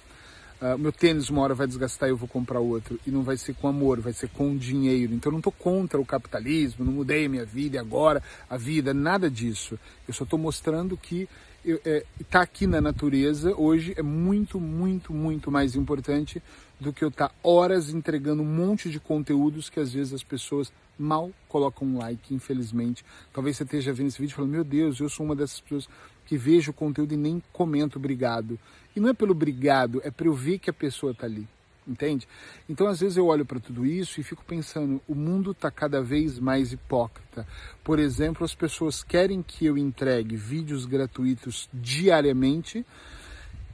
Uh, 0.61 0.77
meu 0.77 0.91
tênis 0.91 1.29
uma 1.29 1.41
hora 1.41 1.53
vai 1.53 1.67
desgastar 1.67 2.07
e 2.07 2.11
eu 2.11 2.17
vou 2.17 2.27
comprar 2.27 2.59
outro. 2.59 2.99
E 3.05 3.11
não 3.11 3.23
vai 3.23 3.35
ser 3.37 3.53
com 3.55 3.67
amor, 3.67 3.99
vai 3.99 4.13
ser 4.13 4.29
com 4.29 4.55
dinheiro. 4.55 5.13
Então 5.13 5.29
eu 5.29 5.33
não 5.33 5.39
estou 5.39 5.51
contra 5.51 5.99
o 5.99 6.05
capitalismo, 6.05 6.85
não 6.85 6.93
mudei 6.93 7.27
minha 7.27 7.45
vida 7.45 7.75
e 7.75 7.79
agora 7.79 8.23
a 8.49 8.55
vida, 8.55 8.93
nada 8.93 9.29
disso. 9.29 9.77
Eu 10.07 10.13
só 10.13 10.23
estou 10.23 10.39
mostrando 10.39 10.95
que 10.95 11.27
estar 11.65 11.89
é, 11.89 12.05
tá 12.29 12.41
aqui 12.41 12.67
na 12.67 12.79
natureza 12.79 13.55
hoje 13.57 13.93
é 13.97 14.03
muito, 14.03 14.59
muito, 14.59 15.11
muito 15.11 15.51
mais 15.51 15.75
importante 15.75 16.41
do 16.79 16.93
que 16.93 17.03
eu 17.03 17.09
estar 17.09 17.29
tá 17.29 17.35
horas 17.43 17.89
entregando 17.89 18.43
um 18.43 18.45
monte 18.45 18.89
de 18.89 18.99
conteúdos 18.99 19.69
que 19.69 19.79
às 19.79 19.91
vezes 19.91 20.13
as 20.13 20.23
pessoas 20.23 20.71
mal 20.97 21.31
colocam 21.49 21.87
um 21.87 21.97
like, 21.97 22.33
infelizmente. 22.33 23.03
Talvez 23.33 23.57
você 23.57 23.63
esteja 23.63 23.93
vendo 23.93 24.07
esse 24.07 24.19
vídeo 24.19 24.33
e 24.33 24.35
falando, 24.35 24.51
meu 24.51 24.63
Deus, 24.63 24.99
eu 24.99 25.09
sou 25.09 25.25
uma 25.25 25.35
dessas 25.35 25.59
pessoas 25.59 25.89
que 26.25 26.37
vejo 26.37 26.71
o 26.71 26.73
conteúdo 26.73 27.13
e 27.13 27.17
nem 27.17 27.41
comento 27.53 27.97
obrigado. 27.97 28.59
E 28.95 28.99
não 28.99 29.09
é 29.09 29.13
pelo 29.13 29.31
obrigado, 29.31 30.01
é 30.03 30.11
para 30.11 30.27
eu 30.27 30.33
ver 30.33 30.59
que 30.59 30.69
a 30.69 30.73
pessoa 30.73 31.11
está 31.11 31.25
ali 31.25 31.47
entende? 31.87 32.27
Então, 32.67 32.87
às 32.87 32.99
vezes 32.99 33.17
eu 33.17 33.27
olho 33.27 33.45
para 33.45 33.59
tudo 33.59 33.85
isso 33.85 34.19
e 34.19 34.23
fico 34.23 34.43
pensando, 34.43 35.01
o 35.07 35.15
mundo 35.15 35.51
está 35.51 35.69
cada 35.69 36.01
vez 36.01 36.39
mais 36.39 36.73
hipócrita. 36.73 37.47
Por 37.83 37.99
exemplo, 37.99 38.43
as 38.43 38.55
pessoas 38.55 39.03
querem 39.03 39.41
que 39.41 39.65
eu 39.65 39.77
entregue 39.77 40.35
vídeos 40.35 40.85
gratuitos 40.85 41.69
diariamente. 41.73 42.85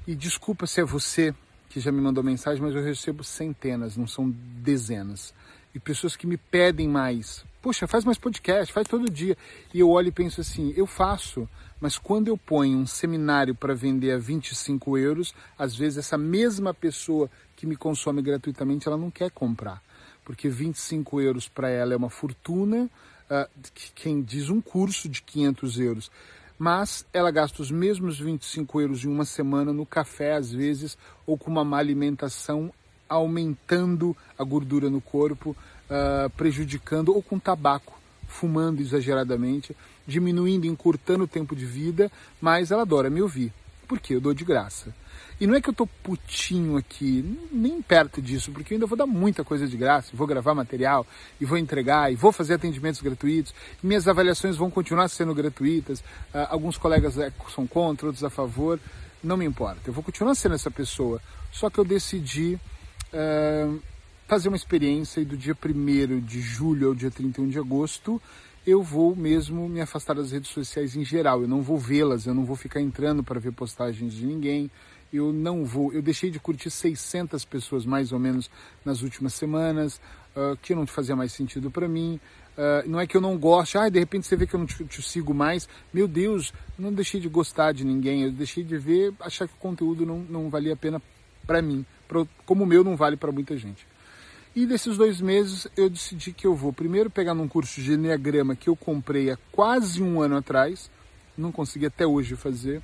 E 0.08 0.16
desculpa 0.16 0.68
se 0.68 0.82
é 0.82 0.84
você 0.84 1.34
que 1.70 1.80
já 1.80 1.92
me 1.92 2.02
mandou 2.02 2.24
mensagem, 2.24 2.62
mas 2.62 2.76
eu 2.76 2.84
recebo 2.84 3.24
centenas, 3.24 3.96
não 3.96 4.08
são 4.08 4.30
dezenas. 4.30 5.34
E 5.74 5.80
pessoas 5.80 6.18
que 6.18 6.28
me 6.28 6.36
pedem 6.36 6.88
mais. 6.88 7.46
Poxa, 7.62 7.88
faz 7.88 8.04
mais 8.04 8.18
podcast, 8.18 8.74
faz 8.74 8.88
todo 8.88 9.10
dia. 9.10 9.38
E 9.74 9.80
eu 9.80 9.90
olho 9.90 10.10
e 10.10 10.12
penso 10.12 10.42
assim, 10.42 10.74
eu 10.76 10.86
faço, 10.86 11.48
mas 11.82 11.98
quando 11.98 12.28
eu 12.28 12.38
ponho 12.38 12.78
um 12.78 12.86
seminário 12.86 13.56
para 13.56 13.74
vender 13.74 14.12
a 14.12 14.18
25 14.20 15.00
euros, 15.00 15.34
às 15.58 15.76
vezes 15.76 15.98
essa 15.98 16.18
mesma 16.18 16.76
pessoa 16.76 17.28
que 17.56 17.66
me 17.66 17.76
consome 17.76 18.22
gratuitamente, 18.22 18.88
ela 18.88 18.98
não 18.98 19.10
quer 19.10 19.32
comprar. 19.32 19.82
Porque 20.24 20.48
25 20.48 21.20
euros 21.20 21.48
para 21.48 21.70
ela 21.70 21.96
é 21.96 21.98
uma 21.98 22.10
fortuna, 22.12 22.88
uh, 23.30 23.72
quem 23.96 24.22
diz 24.22 24.50
um 24.50 24.62
curso 24.62 25.10
de 25.10 25.24
500 25.24 25.80
euros. 25.80 26.12
Mas 26.58 27.04
ela 27.12 27.32
gasta 27.32 27.64
os 27.64 27.72
mesmos 27.72 28.20
25 28.20 28.80
euros 28.80 29.04
em 29.04 29.08
uma 29.08 29.26
semana 29.26 29.74
no 29.74 29.86
café, 29.86 30.36
às 30.36 30.52
vezes, 30.52 30.96
ou 31.26 31.36
com 31.36 31.50
uma 31.50 31.66
má 31.66 31.80
alimentação, 31.80 32.72
aumentando 33.10 34.16
a 34.38 34.44
gordura 34.44 34.88
no 34.88 35.02
corpo, 35.02 35.50
uh, 35.90 36.30
prejudicando, 36.38 37.10
ou 37.16 37.24
com 37.24 37.40
tabaco 37.40 38.01
fumando 38.32 38.82
exageradamente, 38.82 39.76
diminuindo, 40.08 40.66
encurtando 40.66 41.26
o 41.26 41.28
tempo 41.28 41.56
de 41.56 41.66
vida, 41.66 42.12
mas 42.40 42.72
ela 42.72 42.82
adora 42.82 43.10
me 43.10 43.22
ouvir. 43.22 43.54
Por 43.88 44.00
quê? 44.00 44.16
Eu 44.16 44.22
dou 44.22 44.34
de 44.34 44.46
graça. 44.46 44.96
E 45.40 45.46
não 45.46 45.56
é 45.56 45.62
que 45.62 45.70
eu 45.70 45.74
tô 45.74 45.86
putinho 45.86 46.78
aqui, 46.78 47.38
nem 47.52 47.82
perto 47.82 48.22
disso, 48.22 48.52
porque 48.52 48.74
eu 48.74 48.76
ainda 48.76 48.86
vou 48.86 48.98
dar 48.98 49.08
muita 49.08 49.44
coisa 49.44 49.68
de 49.68 49.76
graça, 49.76 50.12
vou 50.14 50.28
gravar 50.28 50.54
material, 50.54 51.06
e 51.40 51.46
vou 51.46 51.58
entregar, 51.58 52.14
e 52.14 52.16
vou 52.16 52.32
fazer 52.32 52.54
atendimentos 52.54 53.02
gratuitos, 53.02 53.54
minhas 53.82 54.08
avaliações 54.08 54.56
vão 54.56 54.70
continuar 54.70 55.08
sendo 55.10 55.34
gratuitas, 55.34 56.00
uh, 56.00 56.48
alguns 56.50 56.78
colegas 56.78 57.18
é, 57.18 57.34
são 57.54 57.66
contra, 57.66 58.06
outros 58.06 58.24
a 58.24 58.30
favor, 58.30 58.80
não 59.24 59.36
me 59.36 59.44
importa, 59.44 59.82
eu 59.88 59.94
vou 59.94 60.04
continuar 60.04 60.36
sendo 60.36 60.54
essa 60.54 60.70
pessoa, 60.70 61.20
só 61.52 61.72
que 61.72 61.80
eu 61.80 61.86
decidi 61.86 62.60
uh, 63.12 63.82
fazer 64.32 64.48
uma 64.48 64.56
experiência 64.56 65.20
e 65.20 65.26
do 65.26 65.36
dia 65.36 65.54
1 65.54 66.22
de 66.22 66.40
julho 66.40 66.88
ao 66.88 66.96
dia 66.96 67.12
31 67.12 67.50
de 67.50 67.60
agosto 67.60 68.22
eu 68.66 68.82
vou 68.82 69.14
mesmo 69.14 69.68
me 69.68 69.82
afastar 69.82 70.16
das 70.16 70.32
redes 70.32 70.52
sociais 70.52 70.96
em 70.96 71.04
geral. 71.04 71.42
Eu 71.42 71.50
não 71.50 71.62
vou 71.62 71.78
vê-las, 71.78 72.26
eu 72.26 72.34
não 72.34 72.46
vou 72.46 72.56
ficar 72.56 72.80
entrando 72.80 73.22
para 73.26 73.42
ver 73.42 73.52
postagens 73.52 74.14
de 74.14 74.26
ninguém. 74.26 74.72
Eu 75.12 75.34
não 75.34 75.66
vou. 75.66 75.92
Eu 75.92 76.02
deixei 76.02 76.32
de 76.32 76.40
curtir 76.40 76.72
600 76.72 77.44
pessoas 77.44 77.86
mais 77.86 78.14
ou 78.14 78.20
menos 78.20 78.50
nas 78.86 79.02
últimas 79.02 79.34
semanas, 79.34 80.00
uh, 80.34 80.56
que 80.62 80.74
não 80.74 80.88
fazia 80.88 81.14
mais 81.14 81.34
sentido 81.34 81.70
para 81.70 81.90
mim. 81.90 82.18
Uh, 82.58 82.88
não 82.88 83.02
é 83.02 83.06
que 83.06 83.18
eu 83.18 83.22
não 83.22 83.38
goste, 83.38 83.78
ah, 83.78 83.90
de 83.90 84.00
repente 84.00 84.28
você 84.28 84.38
vê 84.38 84.48
que 84.48 84.54
eu 84.54 84.60
não 84.60 84.66
te, 84.66 84.86
te 84.86 85.02
sigo 85.02 85.34
mais. 85.34 85.68
Meu 85.94 86.08
Deus, 86.08 86.54
não 86.80 86.94
deixei 86.94 87.20
de 87.20 87.28
gostar 87.28 87.74
de 87.74 87.84
ninguém, 87.84 88.24
eu 88.24 88.32
deixei 88.32 88.64
de 88.64 88.78
ver, 88.78 89.14
achar 89.20 89.46
que 89.46 89.56
o 89.56 89.58
conteúdo 89.58 90.06
não, 90.06 90.20
não 90.20 90.50
valia 90.50 90.72
a 90.72 90.78
pena 90.78 91.02
para 91.46 91.62
mim, 91.62 91.86
pra, 92.08 92.26
como 92.46 92.64
o 92.64 92.68
meu 92.68 92.82
não 92.82 92.96
vale 92.96 93.18
para 93.18 93.32
muita 93.32 93.58
gente. 93.58 93.91
E 94.54 94.66
desses 94.66 94.98
dois 94.98 95.22
meses 95.22 95.66
eu 95.78 95.90
decidi 95.90 96.34
que 96.34 96.46
eu 96.46 96.54
vou 96.54 96.74
primeiro 96.74 97.10
pegar 97.10 97.34
num 97.34 97.48
curso 97.48 97.82
de 97.82 97.94
Enneagrama 97.94 98.54
que 98.54 98.68
eu 98.68 98.76
comprei 98.76 99.32
há 99.32 99.38
quase 99.50 100.04
um 100.04 100.22
ano 100.22 100.36
atrás, 100.36 100.92
não 101.38 101.54
consegui 101.54 101.86
até 101.86 102.06
hoje 102.06 102.36
fazer, 102.36 102.82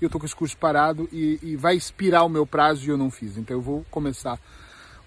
eu 0.00 0.10
tô 0.10 0.18
com 0.18 0.26
esse 0.26 0.34
curso 0.34 0.56
parado 0.56 1.08
e, 1.12 1.38
e 1.40 1.56
vai 1.56 1.76
expirar 1.76 2.26
o 2.26 2.28
meu 2.28 2.44
prazo 2.44 2.84
e 2.84 2.88
eu 2.88 2.96
não 2.96 3.12
fiz. 3.12 3.36
Então 3.36 3.56
eu 3.56 3.60
vou 3.60 3.86
começar 3.92 4.40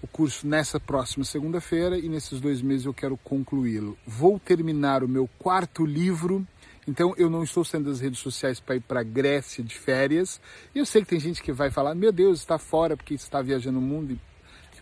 o 0.02 0.06
curso 0.06 0.46
nessa 0.46 0.80
próxima 0.80 1.26
segunda-feira 1.26 1.98
e 1.98 2.08
nesses 2.08 2.40
dois 2.40 2.62
meses 2.62 2.86
eu 2.86 2.94
quero 2.94 3.16
concluí-lo. 3.18 3.98
Vou 4.06 4.38
terminar 4.38 5.04
o 5.04 5.08
meu 5.08 5.28
quarto 5.38 5.84
livro, 5.84 6.46
então 6.86 7.14
eu 7.18 7.28
não 7.28 7.42
estou 7.42 7.64
saindo 7.64 7.90
das 7.90 8.00
redes 8.00 8.20
sociais 8.20 8.60
para 8.60 8.76
ir 8.76 8.80
para 8.80 9.02
Grécia 9.02 9.62
de 9.62 9.76
férias. 9.76 10.40
E 10.74 10.78
eu 10.78 10.86
sei 10.86 11.02
que 11.02 11.08
tem 11.08 11.20
gente 11.20 11.42
que 11.42 11.52
vai 11.52 11.70
falar: 11.70 11.94
meu 11.94 12.10
Deus, 12.10 12.38
está 12.38 12.56
fora 12.56 12.96
porque 12.96 13.12
está 13.12 13.42
viajando 13.42 13.78
o 13.78 13.82
mundo. 13.82 14.12
E 14.12 14.20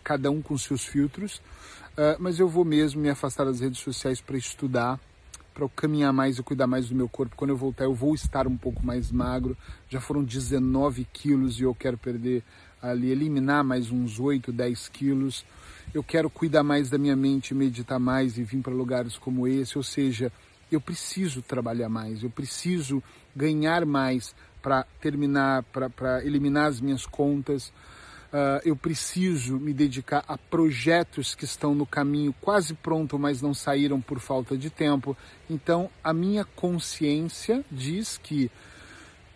cada 0.07 0.31
um 0.31 0.41
com 0.41 0.57
seus 0.57 0.85
filtros, 0.85 1.43
uh, 1.99 2.15
mas 2.21 2.39
eu 2.39 2.49
vou 2.49 2.65
mesmo 2.65 3.03
me 3.03 3.11
afastar 3.11 3.45
das 3.45 3.59
redes 3.59 3.81
sociais 3.81 4.21
para 4.21 4.37
estudar, 4.37 5.01
para 5.53 5.69
caminhar 5.71 6.13
mais 6.13 6.39
e 6.39 6.45
cuidar 6.45 6.69
mais 6.69 6.89
do 6.89 6.95
meu 6.95 7.09
corpo. 7.09 7.35
Quando 7.35 7.51
eu 7.51 7.57
voltar, 7.57 7.87
eu 7.87 7.93
vou 7.93 8.15
estar 8.15 8.47
um 8.47 8.57
pouco 8.57 8.87
mais 8.87 9.11
magro. 9.11 9.57
Já 9.89 10.01
foram 10.01 10.23
19 10.23 11.09
quilos 11.13 11.59
e 11.59 11.65
eu 11.65 11.75
quero 11.75 11.99
perder 11.99 12.45
ali, 12.81 13.11
eliminar 13.11 13.65
mais 13.65 13.91
uns 13.91 14.21
8, 14.21 14.53
10 14.53 14.89
quilos. 14.91 15.45
Eu 15.93 16.05
quero 16.05 16.31
cuidar 16.31 16.63
mais 16.63 16.89
da 16.89 16.99
minha 16.99 17.17
mente, 17.17 17.53
meditar 17.53 17.99
mais 17.99 18.39
e 18.39 18.45
vir 18.45 18.63
para 18.63 18.73
lugares 18.73 19.19
como 19.19 19.49
esse. 19.49 19.77
Ou 19.77 19.83
seja, 19.83 20.31
eu 20.71 20.81
preciso 20.81 21.43
trabalhar 21.43 21.89
mais, 21.89 22.23
eu 22.23 22.31
preciso 22.31 23.03
ganhar 23.35 23.85
mais 23.85 24.37
para 24.63 24.85
terminar, 25.01 25.65
para 25.65 26.25
eliminar 26.25 26.69
as 26.69 26.81
minhas 26.81 27.05
contas. 27.07 27.73
Uh, 28.37 28.61
eu 28.67 28.77
preciso 28.77 29.57
me 29.57 29.73
dedicar 29.73 30.23
a 30.29 30.37
projetos 30.37 31.35
que 31.35 31.47
estão 31.47 31.75
no 31.75 31.87
caminho 31.87 32.35
quase 32.39 32.75
pronto, 32.75 33.19
mas 33.19 33.41
não 33.41 33.55
saíram 33.55 33.99
por 33.99 34.21
falta 34.21 34.59
de 34.59 34.69
tempo. 34.69 35.17
Então, 35.49 35.89
a 36.05 36.13
minha 36.13 36.45
consciência 36.45 37.65
diz 37.71 38.19
que 38.19 38.51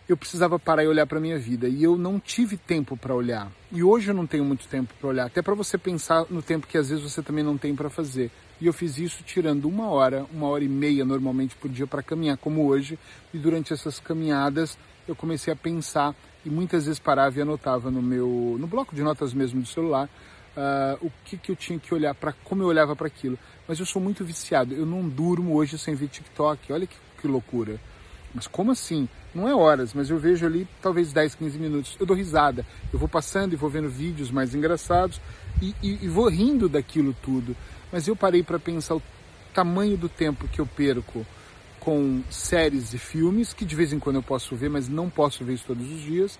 eu 0.07 0.15
precisava 0.15 0.59
parar 0.59 0.83
e 0.83 0.87
olhar 0.87 1.07
para 1.07 1.19
minha 1.19 1.39
vida 1.39 1.67
e 1.67 1.83
eu 1.83 1.97
não 1.97 2.19
tive 2.19 2.57
tempo 2.57 2.95
para 2.95 3.15
olhar. 3.15 3.51
E 3.71 3.81
hoje 3.81 4.11
eu 4.11 4.13
não 4.13 4.27
tenho 4.27 4.45
muito 4.45 4.67
tempo 4.67 4.93
para 4.99 5.09
olhar, 5.09 5.25
até 5.25 5.41
para 5.41 5.55
você 5.55 5.79
pensar 5.79 6.27
no 6.29 6.43
tempo 6.43 6.67
que 6.67 6.77
às 6.77 6.89
vezes 6.89 7.03
você 7.03 7.23
também 7.23 7.43
não 7.43 7.57
tem 7.57 7.75
para 7.75 7.89
fazer. 7.89 8.29
E 8.59 8.67
eu 8.67 8.73
fiz 8.73 8.99
isso 8.99 9.23
tirando 9.23 9.67
uma 9.67 9.89
hora, 9.89 10.27
uma 10.31 10.47
hora 10.47 10.63
e 10.63 10.69
meia 10.69 11.03
normalmente 11.03 11.55
por 11.55 11.71
dia 11.71 11.87
para 11.87 12.03
caminhar, 12.03 12.37
como 12.37 12.67
hoje. 12.67 12.99
E 13.33 13.39
durante 13.39 13.73
essas 13.73 13.99
caminhadas 13.99 14.77
eu 15.07 15.15
comecei 15.15 15.51
a 15.51 15.55
pensar 15.55 16.13
e 16.45 16.49
muitas 16.49 16.85
vezes 16.85 16.99
parava 16.99 17.37
e 17.37 17.41
anotava 17.41 17.91
no 17.91 18.01
meu 18.01 18.57
no 18.59 18.67
bloco 18.67 18.95
de 18.95 19.03
notas 19.03 19.33
mesmo 19.33 19.61
do 19.61 19.67
celular 19.67 20.09
uh, 20.55 21.05
o 21.05 21.11
que, 21.25 21.37
que 21.37 21.51
eu 21.51 21.55
tinha 21.55 21.79
que 21.79 21.93
olhar 21.93 22.13
para 22.13 22.33
como 22.43 22.63
eu 22.63 22.67
olhava 22.67 22.95
para 22.95 23.07
aquilo. 23.07 23.37
Mas 23.67 23.79
eu 23.79 23.85
sou 23.85 24.01
muito 24.01 24.23
viciado, 24.23 24.73
eu 24.73 24.85
não 24.85 25.07
durmo 25.07 25.55
hoje 25.55 25.77
sem 25.77 25.95
ver 25.95 26.07
TikTok. 26.07 26.71
Olha 26.73 26.87
que, 26.87 26.95
que 27.19 27.27
loucura. 27.27 27.79
Mas 28.33 28.47
como 28.47 28.71
assim? 28.71 29.09
Não 29.35 29.47
é 29.47 29.55
horas, 29.55 29.93
mas 29.93 30.09
eu 30.09 30.17
vejo 30.17 30.45
ali 30.45 30.67
talvez 30.81 31.11
10, 31.13 31.35
15 31.35 31.59
minutos. 31.59 31.97
Eu 31.99 32.05
dou 32.05 32.15
risada. 32.15 32.65
Eu 32.91 32.99
vou 32.99 33.07
passando 33.07 33.53
e 33.53 33.55
vou 33.55 33.69
vendo 33.69 33.89
vídeos 33.89 34.31
mais 34.31 34.55
engraçados 34.55 35.21
e, 35.61 35.75
e, 35.81 36.05
e 36.05 36.07
vou 36.07 36.29
rindo 36.29 36.67
daquilo 36.67 37.15
tudo. 37.21 37.55
Mas 37.91 38.07
eu 38.07 38.15
parei 38.15 38.43
para 38.43 38.59
pensar 38.59 38.95
o 38.95 39.01
tamanho 39.53 39.97
do 39.97 40.07
tempo 40.07 40.47
que 40.47 40.59
eu 40.59 40.65
perco 40.65 41.25
com 41.81 42.21
séries 42.29 42.93
e 42.93 42.99
filmes, 42.99 43.53
que 43.53 43.65
de 43.65 43.75
vez 43.75 43.91
em 43.91 43.99
quando 43.99 44.17
eu 44.17 44.23
posso 44.23 44.55
ver, 44.55 44.69
mas 44.69 44.87
não 44.87 45.09
posso 45.09 45.43
ver 45.43 45.55
isso 45.55 45.65
todos 45.67 45.91
os 45.91 45.99
dias. 45.99 46.39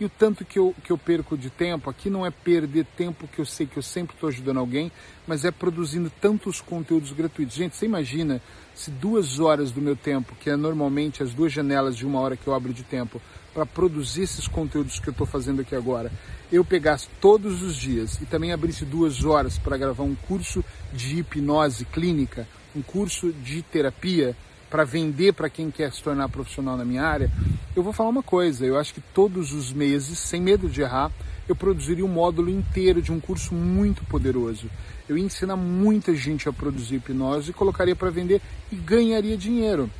E 0.00 0.04
o 0.04 0.08
tanto 0.08 0.44
que 0.44 0.60
eu, 0.60 0.72
que 0.84 0.92
eu 0.92 0.96
perco 0.96 1.36
de 1.36 1.50
tempo, 1.50 1.90
aqui 1.90 2.08
não 2.08 2.24
é 2.24 2.30
perder 2.30 2.86
tempo 2.96 3.26
que 3.26 3.40
eu 3.40 3.44
sei 3.44 3.66
que 3.66 3.76
eu 3.76 3.82
sempre 3.82 4.14
estou 4.14 4.28
ajudando 4.28 4.58
alguém, 4.58 4.92
mas 5.26 5.44
é 5.44 5.50
produzindo 5.50 6.08
tantos 6.20 6.60
conteúdos 6.60 7.10
gratuitos. 7.10 7.56
Gente, 7.56 7.74
você 7.74 7.86
imagina 7.86 8.40
se 8.72 8.92
duas 8.92 9.40
horas 9.40 9.72
do 9.72 9.82
meu 9.82 9.96
tempo, 9.96 10.36
que 10.40 10.48
é 10.48 10.54
normalmente 10.54 11.20
as 11.20 11.34
duas 11.34 11.52
janelas 11.52 11.96
de 11.96 12.06
uma 12.06 12.20
hora 12.20 12.36
que 12.36 12.46
eu 12.46 12.54
abro 12.54 12.72
de 12.72 12.84
tempo, 12.84 13.20
para 13.52 13.66
produzir 13.66 14.22
esses 14.22 14.46
conteúdos 14.46 15.00
que 15.00 15.08
eu 15.08 15.10
estou 15.10 15.26
fazendo 15.26 15.62
aqui 15.62 15.74
agora, 15.74 16.12
eu 16.52 16.64
pegasse 16.64 17.08
todos 17.20 17.60
os 17.60 17.74
dias 17.74 18.20
e 18.22 18.26
também 18.26 18.52
abrisse 18.52 18.84
duas 18.84 19.24
horas 19.24 19.58
para 19.58 19.76
gravar 19.76 20.04
um 20.04 20.14
curso 20.14 20.64
de 20.92 21.18
hipnose 21.18 21.84
clínica, 21.86 22.46
um 22.76 22.82
curso 22.82 23.32
de 23.32 23.62
terapia, 23.62 24.36
para 24.70 24.84
vender 24.84 25.32
para 25.32 25.48
quem 25.48 25.70
quer 25.70 25.92
se 25.92 26.02
tornar 26.02 26.28
profissional 26.28 26.76
na 26.76 26.84
minha 26.84 27.02
área, 27.02 27.30
eu 27.74 27.82
vou 27.82 27.92
falar 27.92 28.10
uma 28.10 28.22
coisa, 28.22 28.66
eu 28.66 28.78
acho 28.78 28.92
que 28.92 29.00
todos 29.00 29.52
os 29.52 29.72
meses, 29.72 30.18
sem 30.18 30.40
medo 30.40 30.68
de 30.68 30.82
errar, 30.82 31.10
eu 31.48 31.56
produziria 31.56 32.04
um 32.04 32.08
módulo 32.08 32.50
inteiro 32.50 33.00
de 33.00 33.10
um 33.10 33.18
curso 33.18 33.54
muito 33.54 34.04
poderoso. 34.04 34.70
Eu 35.08 35.16
ia 35.16 35.24
ensinar 35.24 35.56
muita 35.56 36.14
gente 36.14 36.48
a 36.48 36.52
produzir 36.52 36.96
hipnose 36.96 37.50
e 37.50 37.54
colocaria 37.54 37.96
para 37.96 38.10
vender 38.10 38.42
e 38.70 38.76
ganharia 38.76 39.36
dinheiro. 39.36 39.90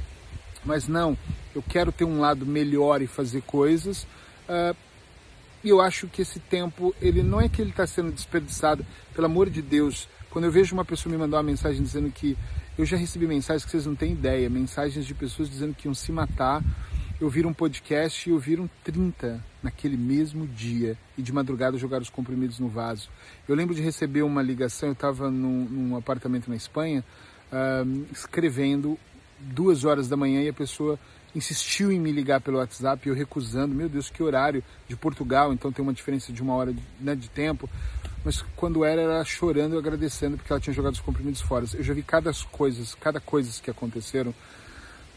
Mas 0.64 0.86
não, 0.86 1.16
eu 1.54 1.62
quero 1.62 1.90
ter 1.90 2.04
um 2.04 2.20
lado 2.20 2.44
melhor 2.44 3.00
e 3.00 3.06
fazer 3.06 3.40
coisas. 3.42 4.02
Uh, 4.48 4.76
e 5.64 5.70
eu 5.70 5.80
acho 5.80 6.06
que 6.06 6.22
esse 6.22 6.38
tempo, 6.38 6.94
ele 7.00 7.22
não 7.22 7.40
é 7.40 7.48
que 7.48 7.62
ele 7.62 7.70
está 7.70 7.86
sendo 7.86 8.12
desperdiçado, 8.12 8.84
pelo 9.14 9.26
amor 9.26 9.48
de 9.48 9.62
Deus. 9.62 10.08
Quando 10.30 10.44
eu 10.44 10.52
vejo 10.52 10.74
uma 10.74 10.84
pessoa 10.84 11.10
me 11.10 11.18
mandar 11.18 11.38
uma 11.38 11.42
mensagem 11.42 11.82
dizendo 11.82 12.10
que 12.10 12.36
eu 12.78 12.86
já 12.86 12.96
recebi 12.96 13.26
mensagens 13.26 13.64
que 13.64 13.70
vocês 13.72 13.84
não 13.84 13.96
têm 13.96 14.12
ideia, 14.12 14.48
mensagens 14.48 15.04
de 15.04 15.12
pessoas 15.12 15.50
dizendo 15.50 15.74
que 15.74 15.88
iam 15.88 15.94
se 15.94 16.12
matar 16.12 16.62
ouvir 17.20 17.44
um 17.44 17.52
podcast 17.52 18.30
e 18.30 18.32
ouviram 18.32 18.70
30 18.84 19.44
naquele 19.60 19.96
mesmo 19.96 20.46
dia 20.46 20.96
e 21.16 21.22
de 21.22 21.32
madrugada 21.32 21.76
jogaram 21.76 22.02
os 22.02 22.10
comprimidos 22.10 22.60
no 22.60 22.68
vaso. 22.68 23.10
Eu 23.48 23.56
lembro 23.56 23.74
de 23.74 23.82
receber 23.82 24.22
uma 24.22 24.40
ligação, 24.40 24.90
eu 24.90 24.92
estava 24.92 25.28
num, 25.28 25.64
num, 25.64 25.96
apartamento 25.96 26.48
na 26.48 26.54
Espanha, 26.54 27.04
uh, 27.52 28.06
escrevendo 28.12 28.96
duas 29.40 29.84
horas 29.84 30.08
da 30.08 30.16
manhã 30.16 30.42
e 30.42 30.48
a 30.48 30.52
pessoa 30.52 30.98
insistiu 31.34 31.90
em 31.90 31.98
me 31.98 32.12
ligar 32.12 32.40
pelo 32.40 32.58
WhatsApp 32.58 33.08
eu 33.08 33.14
recusando. 33.14 33.74
Meu 33.74 33.88
Deus, 33.88 34.10
que 34.10 34.22
horário 34.22 34.62
de 34.86 34.96
Portugal, 34.96 35.52
então 35.52 35.72
tem 35.72 35.82
uma 35.82 35.92
diferença 35.92 36.32
de 36.32 36.40
uma 36.40 36.54
hora 36.54 36.72
de, 36.72 36.82
né, 37.00 37.16
de 37.16 37.28
tempo. 37.28 37.68
Mas 38.24 38.42
quando 38.56 38.84
era, 38.84 39.00
era 39.00 39.24
chorando 39.24 39.74
e 39.74 39.78
agradecendo 39.78 40.36
porque 40.36 40.52
ela 40.52 40.60
tinha 40.60 40.74
jogado 40.74 40.94
os 40.94 41.00
comprimidos 41.00 41.40
fora. 41.40 41.64
Eu 41.74 41.82
já 41.82 41.94
vi 41.94 42.02
cada 42.02 42.32
coisas, 42.50 42.94
cada 42.94 43.20
coisas 43.20 43.60
que 43.60 43.70
aconteceram 43.70 44.34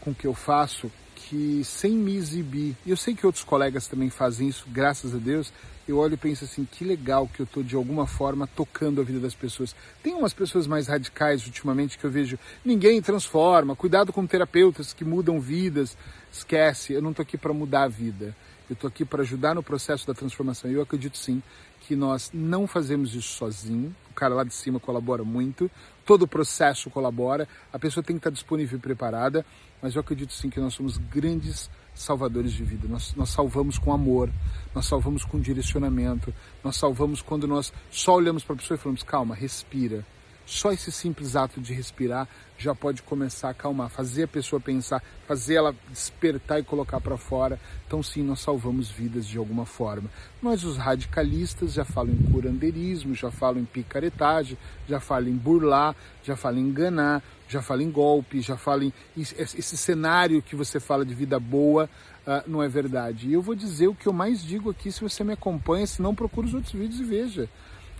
com 0.00 0.14
que 0.14 0.26
eu 0.26 0.34
faço 0.34 0.90
que 1.14 1.62
sem 1.64 1.92
me 1.92 2.16
exibir, 2.16 2.76
e 2.84 2.90
eu 2.90 2.96
sei 2.96 3.14
que 3.14 3.24
outros 3.24 3.44
colegas 3.44 3.86
também 3.86 4.10
fazem 4.10 4.48
isso, 4.48 4.66
graças 4.68 5.14
a 5.14 5.18
Deus, 5.18 5.52
eu 5.86 5.98
olho 5.98 6.14
e 6.14 6.16
penso 6.16 6.44
assim, 6.44 6.64
que 6.64 6.84
legal 6.84 7.26
que 7.26 7.40
eu 7.40 7.44
estou 7.44 7.62
de 7.62 7.74
alguma 7.74 8.06
forma 8.06 8.46
tocando 8.46 9.00
a 9.00 9.04
vida 9.04 9.18
das 9.18 9.34
pessoas. 9.34 9.74
Tem 10.02 10.14
umas 10.14 10.32
pessoas 10.32 10.66
mais 10.66 10.88
radicais 10.88 11.46
ultimamente 11.46 11.98
que 11.98 12.04
eu 12.04 12.10
vejo, 12.10 12.38
ninguém 12.64 13.00
transforma, 13.00 13.74
cuidado 13.74 14.12
com 14.12 14.26
terapeutas 14.26 14.92
que 14.92 15.04
mudam 15.04 15.40
vidas. 15.40 15.96
Esquece, 16.30 16.92
eu 16.92 17.02
não 17.02 17.10
estou 17.10 17.22
aqui 17.22 17.38
para 17.38 17.52
mudar 17.52 17.84
a 17.84 17.88
vida. 17.88 18.34
Eu 18.68 18.74
estou 18.74 18.88
aqui 18.88 19.04
para 19.04 19.22
ajudar 19.22 19.54
no 19.54 19.62
processo 19.62 20.06
da 20.06 20.14
transformação. 20.14 20.70
Eu 20.70 20.82
acredito 20.82 21.18
sim 21.18 21.42
que 21.80 21.96
nós 21.96 22.30
não 22.32 22.66
fazemos 22.66 23.14
isso 23.14 23.36
sozinho. 23.36 23.94
O 24.10 24.14
cara 24.14 24.34
lá 24.34 24.44
de 24.44 24.54
cima 24.54 24.78
colabora 24.78 25.24
muito, 25.24 25.70
todo 26.04 26.22
o 26.22 26.28
processo 26.28 26.90
colabora, 26.90 27.48
a 27.72 27.78
pessoa 27.78 28.04
tem 28.04 28.16
que 28.16 28.20
estar 28.20 28.30
disponível 28.30 28.78
e 28.78 28.80
preparada, 28.80 29.44
mas 29.80 29.94
eu 29.94 30.00
acredito 30.00 30.32
sim 30.32 30.48
que 30.48 30.60
nós 30.60 30.74
somos 30.74 30.96
grandes 30.96 31.68
salvadores 31.94 32.52
de 32.52 32.62
vida. 32.62 32.86
Nós, 32.88 33.14
nós 33.14 33.30
salvamos 33.30 33.78
com 33.78 33.92
amor, 33.92 34.30
nós 34.74 34.86
salvamos 34.86 35.24
com 35.24 35.40
direcionamento, 35.40 36.32
nós 36.62 36.76
salvamos 36.76 37.20
quando 37.20 37.46
nós 37.46 37.72
só 37.90 38.14
olhamos 38.14 38.44
para 38.44 38.54
a 38.54 38.58
pessoa 38.58 38.76
e 38.76 38.80
falamos: 38.80 39.02
calma, 39.02 39.34
respira. 39.34 40.04
Só 40.44 40.72
esse 40.72 40.90
simples 40.90 41.36
ato 41.36 41.60
de 41.60 41.72
respirar 41.72 42.28
já 42.58 42.74
pode 42.74 43.02
começar 43.02 43.48
a 43.48 43.50
acalmar, 43.50 43.88
fazer 43.88 44.24
a 44.24 44.28
pessoa 44.28 44.60
pensar, 44.60 45.02
fazer 45.26 45.54
ela 45.54 45.74
despertar 45.90 46.60
e 46.60 46.62
colocar 46.62 47.00
para 47.00 47.16
fora. 47.16 47.58
Então, 47.86 48.02
sim, 48.02 48.22
nós 48.22 48.40
salvamos 48.40 48.88
vidas 48.88 49.26
de 49.26 49.36
alguma 49.36 49.66
forma. 49.66 50.08
Mas 50.40 50.62
os 50.62 50.76
radicalistas 50.76 51.72
já 51.72 51.84
falam 51.84 52.12
em 52.12 52.32
curandeirismo, 52.32 53.14
já 53.14 53.30
falam 53.30 53.60
em 53.60 53.64
picaretagem, 53.64 54.56
já 54.88 55.00
falam 55.00 55.28
em 55.28 55.36
burlar, 55.36 55.96
já 56.22 56.36
falam 56.36 56.60
em 56.60 56.68
enganar, 56.68 57.22
já 57.48 57.60
falam 57.60 57.82
em 57.82 57.90
golpe, 57.90 58.40
já 58.40 58.56
falam 58.56 58.84
em. 58.84 58.92
Esse 59.16 59.76
cenário 59.76 60.40
que 60.40 60.54
você 60.54 60.78
fala 60.78 61.04
de 61.04 61.14
vida 61.14 61.40
boa 61.40 61.90
uh, 62.26 62.48
não 62.48 62.62
é 62.62 62.68
verdade. 62.68 63.28
E 63.28 63.32
eu 63.32 63.42
vou 63.42 63.54
dizer 63.54 63.88
o 63.88 63.94
que 63.94 64.06
eu 64.06 64.12
mais 64.12 64.42
digo 64.42 64.70
aqui 64.70 64.92
se 64.92 65.00
você 65.00 65.24
me 65.24 65.32
acompanha, 65.32 65.86
se 65.86 66.00
não, 66.00 66.14
procura 66.14 66.46
os 66.46 66.54
outros 66.54 66.72
vídeos 66.72 67.00
e 67.00 67.04
veja. 67.04 67.48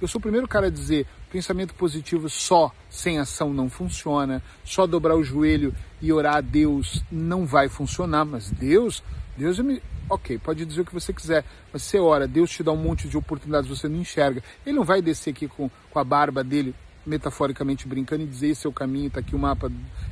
Eu 0.01 0.09
sou 0.09 0.19
o 0.19 0.23
primeiro 0.23 0.49
cara 0.49 0.67
a 0.67 0.71
dizer 0.71 1.07
pensamento 1.33 1.75
positivo 1.75 2.29
só 2.29 2.71
sem 2.91 3.19
ação 3.19 3.55
não 3.55 3.71
funciona, 3.71 4.43
só 4.63 4.87
dobrar 4.87 5.17
o 5.17 5.25
joelho 5.25 5.75
e 6.01 6.13
orar 6.13 6.37
a 6.37 6.41
Deus 6.43 7.03
não 7.11 7.47
vai 7.47 7.71
funcionar, 7.71 8.27
mas 8.27 8.51
Deus, 8.51 9.03
Deus 9.37 9.59
me. 9.59 9.83
Ok, 10.11 10.37
pode 10.37 10.67
dizer 10.67 10.83
o 10.83 10.85
que 10.85 10.93
você 10.93 11.11
quiser, 11.11 11.43
mas 11.73 11.83
você 11.83 11.99
ora, 11.99 12.29
Deus 12.29 12.51
te 12.51 12.63
dá 12.63 12.71
um 12.71 12.77
monte 12.77 13.09
de 13.09 13.17
oportunidades, 13.17 13.71
você 13.71 13.89
não 13.89 13.99
enxerga. 13.99 14.43
Ele 14.67 14.77
não 14.77 14.85
vai 14.85 15.01
descer 15.01 15.31
aqui 15.31 15.49
com, 15.49 15.71
com 15.91 15.99
a 15.99 16.05
barba 16.05 16.45
dele 16.45 16.75
metaforicamente 17.05 17.87
brincando 17.87 18.23
e 18.23 18.27
dizer 18.27 18.49
esse 18.49 18.67
é 18.67 18.71
o 18.71 18.73
caminho, 18.73 19.09
está 19.09 19.21
aqui 19.21 19.35
o 19.35 19.39
mapa. 19.39 19.71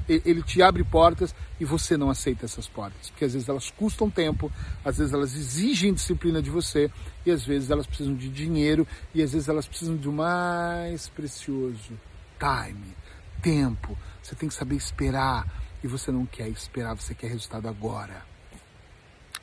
Ele 0.08 0.42
te 0.42 0.62
abre 0.62 0.82
portas 0.82 1.34
e 1.58 1.64
você 1.64 1.96
não 1.96 2.10
aceita 2.10 2.44
essas 2.44 2.66
portas, 2.66 3.10
porque 3.10 3.24
às 3.24 3.32
vezes 3.32 3.48
elas 3.48 3.70
custam 3.70 4.10
tempo, 4.10 4.50
às 4.84 4.98
vezes 4.98 5.12
elas 5.12 5.34
exigem 5.34 5.94
disciplina 5.94 6.42
de 6.42 6.50
você 6.50 6.90
e 7.24 7.30
às 7.30 7.44
vezes 7.44 7.70
elas 7.70 7.86
precisam 7.86 8.14
de 8.14 8.28
dinheiro 8.28 8.86
e 9.14 9.22
às 9.22 9.32
vezes 9.32 9.48
elas 9.48 9.66
precisam 9.66 9.96
de 9.96 10.08
mais 10.08 11.08
precioso, 11.08 11.98
time, 12.38 12.96
tempo. 13.40 13.96
Você 14.22 14.34
tem 14.34 14.48
que 14.48 14.54
saber 14.54 14.76
esperar 14.76 15.46
e 15.82 15.86
você 15.86 16.10
não 16.10 16.26
quer 16.26 16.48
esperar, 16.48 16.94
você 16.94 17.14
quer 17.14 17.28
resultado 17.28 17.68
agora. 17.68 18.22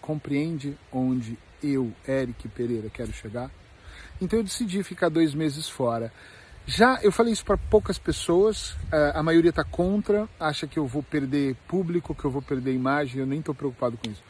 Compreende 0.01 0.77
onde 0.91 1.37
eu, 1.63 1.91
Eric 2.07 2.47
Pereira, 2.49 2.89
quero 2.89 3.11
chegar? 3.11 3.49
Então 4.21 4.39
eu 4.39 4.43
decidi 4.43 4.81
ficar 4.83 5.09
dois 5.09 5.33
meses 5.33 5.69
fora. 5.69 6.12
Já 6.69 6.99
eu 7.01 7.13
falei 7.13 7.32
isso 7.32 7.45
para 7.45 7.56
poucas 7.56 7.97
pessoas, 7.97 8.75
eh, 8.91 9.13
a 9.15 9.23
maioria 9.23 9.51
está 9.51 9.63
contra, 9.63 10.27
acha 10.38 10.67
que 10.67 10.77
eu 10.77 10.86
vou 10.86 11.01
perder 11.01 11.56
público, 11.65 12.13
que 12.13 12.25
eu 12.25 12.30
vou 12.30 12.41
perder 12.41 12.73
imagem, 12.73 13.21
eu 13.21 13.25
nem 13.25 13.39
estou 13.39 13.56
preocupado 13.56 13.95
com 13.95 14.12
isso. 14.12 14.21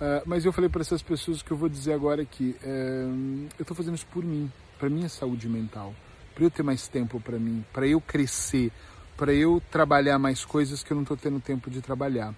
Eh, 0.00 0.22
mas 0.26 0.44
eu 0.44 0.52
falei 0.52 0.68
para 0.68 0.80
essas 0.80 1.00
pessoas 1.00 1.42
que 1.42 1.50
eu 1.52 1.56
vou 1.56 1.68
dizer 1.68 1.92
agora 1.92 2.24
que 2.24 2.56
eh, 2.64 3.06
eu 3.56 3.62
estou 3.62 3.76
fazendo 3.76 3.94
isso 3.94 4.06
por 4.06 4.24
mim, 4.24 4.50
para 4.80 4.90
minha 4.90 5.08
saúde 5.08 5.48
mental, 5.48 5.94
para 6.34 6.42
eu 6.42 6.50
ter 6.50 6.64
mais 6.64 6.88
tempo 6.88 7.20
para 7.20 7.38
mim, 7.38 7.64
para 7.72 7.86
eu 7.86 8.00
crescer, 8.00 8.72
para 9.16 9.32
eu 9.32 9.62
trabalhar 9.70 10.18
mais 10.18 10.44
coisas 10.44 10.82
que 10.82 10.92
eu 10.92 10.96
não 10.96 11.02
estou 11.02 11.16
tendo 11.16 11.38
tempo 11.38 11.70
de 11.70 11.80
trabalhar. 11.80 12.34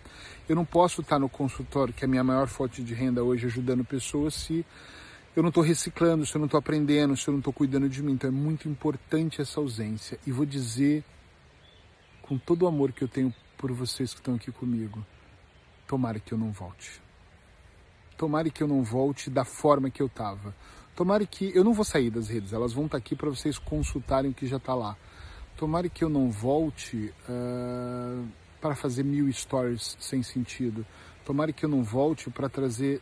Eu 0.46 0.54
não 0.54 0.64
posso 0.66 1.00
estar 1.00 1.18
no 1.18 1.30
consultório, 1.30 1.94
que 1.94 2.04
é 2.04 2.06
a 2.06 2.08
minha 2.08 2.22
maior 2.22 2.48
fonte 2.48 2.82
de 2.82 2.92
renda 2.92 3.24
hoje, 3.24 3.46
ajudando 3.46 3.82
pessoas, 3.82 4.34
se 4.34 4.62
eu 5.34 5.42
não 5.42 5.48
estou 5.48 5.64
reciclando, 5.64 6.26
se 6.26 6.34
eu 6.34 6.38
não 6.38 6.46
estou 6.46 6.58
aprendendo, 6.58 7.16
se 7.16 7.26
eu 7.26 7.32
não 7.32 7.38
estou 7.38 7.52
cuidando 7.52 7.88
de 7.88 8.02
mim. 8.02 8.12
Então 8.12 8.28
é 8.28 8.32
muito 8.32 8.68
importante 8.68 9.40
essa 9.40 9.60
ausência. 9.60 10.18
E 10.26 10.32
vou 10.32 10.44
dizer, 10.44 11.02
com 12.20 12.36
todo 12.36 12.62
o 12.62 12.66
amor 12.66 12.92
que 12.92 13.02
eu 13.02 13.08
tenho 13.08 13.34
por 13.56 13.72
vocês 13.72 14.12
que 14.12 14.20
estão 14.20 14.34
aqui 14.34 14.52
comigo, 14.52 15.04
tomara 15.86 16.20
que 16.20 16.32
eu 16.32 16.38
não 16.38 16.52
volte. 16.52 17.00
Tomara 18.16 18.50
que 18.50 18.62
eu 18.62 18.68
não 18.68 18.82
volte 18.82 19.30
da 19.30 19.44
forma 19.44 19.90
que 19.90 20.02
eu 20.02 20.06
estava. 20.06 20.54
Tomara 20.94 21.24
que 21.24 21.50
eu 21.54 21.64
não 21.64 21.72
vou 21.72 21.84
sair 21.84 22.10
das 22.10 22.28
redes, 22.28 22.52
elas 22.52 22.74
vão 22.74 22.84
estar 22.84 22.98
tá 22.98 23.04
aqui 23.04 23.16
para 23.16 23.30
vocês 23.30 23.56
consultarem 23.56 24.30
o 24.30 24.34
que 24.34 24.46
já 24.46 24.58
está 24.58 24.74
lá. 24.74 24.96
Tomara 25.56 25.88
que 25.88 26.04
eu 26.04 26.10
não 26.10 26.30
volte 26.30 27.12
uh, 27.28 28.28
para 28.60 28.74
fazer 28.74 29.02
mil 29.02 29.32
stories 29.32 29.96
sem 29.98 30.22
sentido. 30.22 30.84
Tomara 31.24 31.52
que 31.52 31.64
eu 31.64 31.68
não 31.68 31.82
volte 31.82 32.28
para 32.30 32.48
trazer 32.48 33.00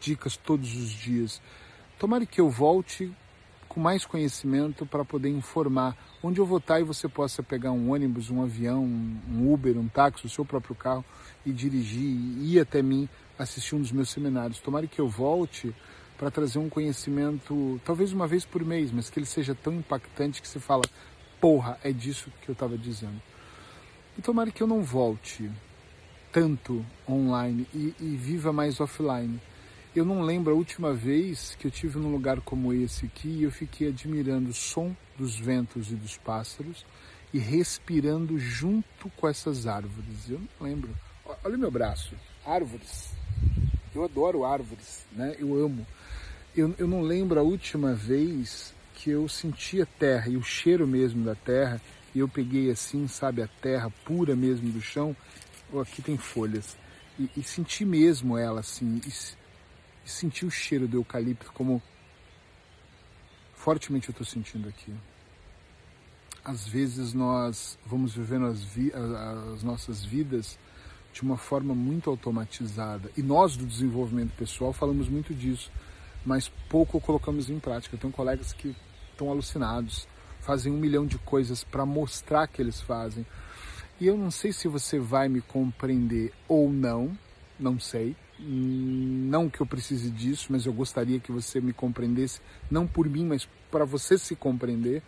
dicas 0.00 0.36
todos 0.36 0.74
os 0.74 0.90
dias. 0.90 1.40
Tomara 1.98 2.24
que 2.24 2.40
eu 2.40 2.48
volte 2.48 3.12
com 3.68 3.80
mais 3.80 4.04
conhecimento 4.04 4.86
para 4.86 5.04
poder 5.04 5.28
informar 5.28 5.96
onde 6.22 6.40
eu 6.40 6.46
vou 6.46 6.58
estar 6.58 6.80
e 6.80 6.84
você 6.84 7.08
possa 7.08 7.42
pegar 7.42 7.70
um 7.70 7.92
ônibus, 7.92 8.30
um 8.30 8.42
avião, 8.42 8.82
um 8.82 9.52
Uber, 9.52 9.76
um 9.78 9.88
táxi, 9.88 10.26
o 10.26 10.30
seu 10.30 10.44
próprio 10.44 10.74
carro 10.74 11.04
e 11.44 11.52
dirigir 11.52 12.02
e 12.02 12.54
ir 12.54 12.60
até 12.60 12.82
mim 12.82 13.08
assistir 13.38 13.74
um 13.74 13.80
dos 13.80 13.92
meus 13.92 14.10
seminários. 14.10 14.58
Tomara 14.58 14.86
que 14.86 15.00
eu 15.00 15.08
volte 15.08 15.74
para 16.16 16.30
trazer 16.30 16.58
um 16.58 16.68
conhecimento, 16.68 17.80
talvez 17.84 18.12
uma 18.12 18.26
vez 18.26 18.44
por 18.44 18.64
mês, 18.64 18.90
mas 18.90 19.08
que 19.08 19.20
ele 19.20 19.26
seja 19.26 19.54
tão 19.54 19.72
impactante 19.74 20.42
que 20.42 20.48
você 20.48 20.58
fala, 20.58 20.82
porra, 21.40 21.78
é 21.84 21.92
disso 21.92 22.32
que 22.42 22.48
eu 22.48 22.54
estava 22.54 22.76
dizendo. 22.76 23.22
E 24.18 24.22
tomara 24.22 24.50
que 24.50 24.60
eu 24.60 24.66
não 24.66 24.82
volte 24.82 25.48
tanto 26.32 26.84
online 27.08 27.66
e, 27.72 27.94
e 28.00 28.16
viva 28.16 28.52
mais 28.52 28.80
offline 28.80 29.40
eu 29.94 30.04
não 30.04 30.22
lembro 30.22 30.52
a 30.52 30.56
última 30.56 30.92
vez 30.92 31.56
que 31.58 31.66
eu 31.66 31.70
tive 31.70 31.98
num 31.98 32.12
lugar 32.12 32.40
como 32.40 32.72
esse 32.72 33.06
aqui 33.06 33.28
e 33.28 33.42
eu 33.42 33.50
fiquei 33.50 33.88
admirando 33.88 34.50
o 34.50 34.54
som 34.54 34.94
dos 35.18 35.36
ventos 35.36 35.90
e 35.90 35.94
dos 35.94 36.16
pássaros 36.16 36.84
e 37.32 37.38
respirando 37.38 38.38
junto 38.38 39.10
com 39.16 39.28
essas 39.28 39.66
árvores. 39.66 40.28
Eu 40.28 40.40
não 40.40 40.66
lembro. 40.66 40.94
Olha 41.44 41.56
o 41.56 41.58
meu 41.58 41.70
braço. 41.70 42.14
Árvores. 42.44 43.12
Eu 43.94 44.04
adoro 44.04 44.44
árvores, 44.44 45.04
né? 45.12 45.34
Eu 45.38 45.56
amo. 45.56 45.86
Eu, 46.56 46.74
eu 46.78 46.86
não 46.86 47.02
lembro 47.02 47.38
a 47.38 47.42
última 47.42 47.94
vez 47.94 48.74
que 48.94 49.10
eu 49.10 49.28
senti 49.28 49.80
a 49.80 49.86
terra 49.86 50.28
e 50.28 50.36
o 50.36 50.42
cheiro 50.42 50.86
mesmo 50.86 51.24
da 51.24 51.34
terra 51.34 51.80
e 52.14 52.20
eu 52.20 52.28
peguei 52.28 52.70
assim, 52.70 53.06
sabe, 53.06 53.42
a 53.42 53.48
terra 53.60 53.92
pura 54.04 54.34
mesmo 54.34 54.70
do 54.70 54.80
chão. 54.80 55.14
Oh, 55.72 55.80
aqui 55.80 56.02
tem 56.02 56.16
folhas. 56.16 56.76
E, 57.18 57.30
e 57.36 57.42
senti 57.42 57.84
mesmo 57.84 58.36
ela 58.36 58.60
assim. 58.60 59.00
E, 59.06 59.37
e 60.08 60.10
sentir 60.10 60.46
o 60.46 60.50
cheiro 60.50 60.88
do 60.88 60.96
eucalipto 60.96 61.52
como 61.52 61.82
fortemente 63.54 64.08
eu 64.08 64.12
estou 64.12 64.26
sentindo 64.26 64.66
aqui. 64.66 64.92
Às 66.42 66.66
vezes 66.66 67.12
nós 67.12 67.78
vamos 67.84 68.14
vivendo 68.14 68.46
as, 68.46 68.64
vi 68.64 68.90
as 69.52 69.62
nossas 69.62 70.02
vidas 70.02 70.58
de 71.12 71.20
uma 71.20 71.36
forma 71.36 71.74
muito 71.74 72.08
automatizada 72.08 73.10
e 73.18 73.22
nós 73.22 73.54
do 73.54 73.66
desenvolvimento 73.66 74.32
pessoal 74.34 74.72
falamos 74.72 75.10
muito 75.10 75.34
disso, 75.34 75.70
mas 76.24 76.48
pouco 76.70 76.98
colocamos 77.02 77.50
em 77.50 77.60
prática. 77.60 77.94
Eu 77.94 78.00
tenho 78.00 78.12
colegas 78.12 78.54
que 78.54 78.74
estão 79.10 79.30
alucinados, 79.30 80.08
fazem 80.40 80.72
um 80.72 80.78
milhão 80.78 81.04
de 81.04 81.18
coisas 81.18 81.62
para 81.62 81.84
mostrar 81.84 82.46
que 82.46 82.62
eles 82.62 82.80
fazem. 82.80 83.26
E 84.00 84.06
eu 84.06 84.16
não 84.16 84.30
sei 84.30 84.52
se 84.52 84.68
você 84.68 84.98
vai 84.98 85.28
me 85.28 85.42
compreender 85.42 86.32
ou 86.48 86.72
não, 86.72 87.18
não 87.60 87.78
sei, 87.78 88.16
não 88.38 89.48
que 89.48 89.60
eu 89.60 89.66
precise 89.66 90.10
disso, 90.10 90.48
mas 90.50 90.64
eu 90.64 90.72
gostaria 90.72 91.18
que 91.18 91.32
você 91.32 91.60
me 91.60 91.72
compreendesse, 91.72 92.40
não 92.70 92.86
por 92.86 93.08
mim, 93.08 93.24
mas 93.26 93.48
para 93.70 93.84
você 93.84 94.16
se 94.16 94.36
compreender. 94.36 95.02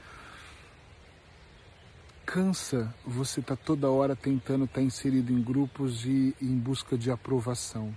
Cansa 2.27 2.95
você 3.05 3.40
estar 3.40 3.57
tá 3.57 3.62
toda 3.64 3.90
hora 3.90 4.14
tentando 4.14 4.64
estar 4.64 4.77
tá 4.77 4.83
inserido 4.83 5.33
em 5.33 5.43
grupos 5.43 6.05
e 6.05 6.35
em 6.40 6.57
busca 6.57 6.97
de 6.97 7.11
aprovação. 7.11 7.95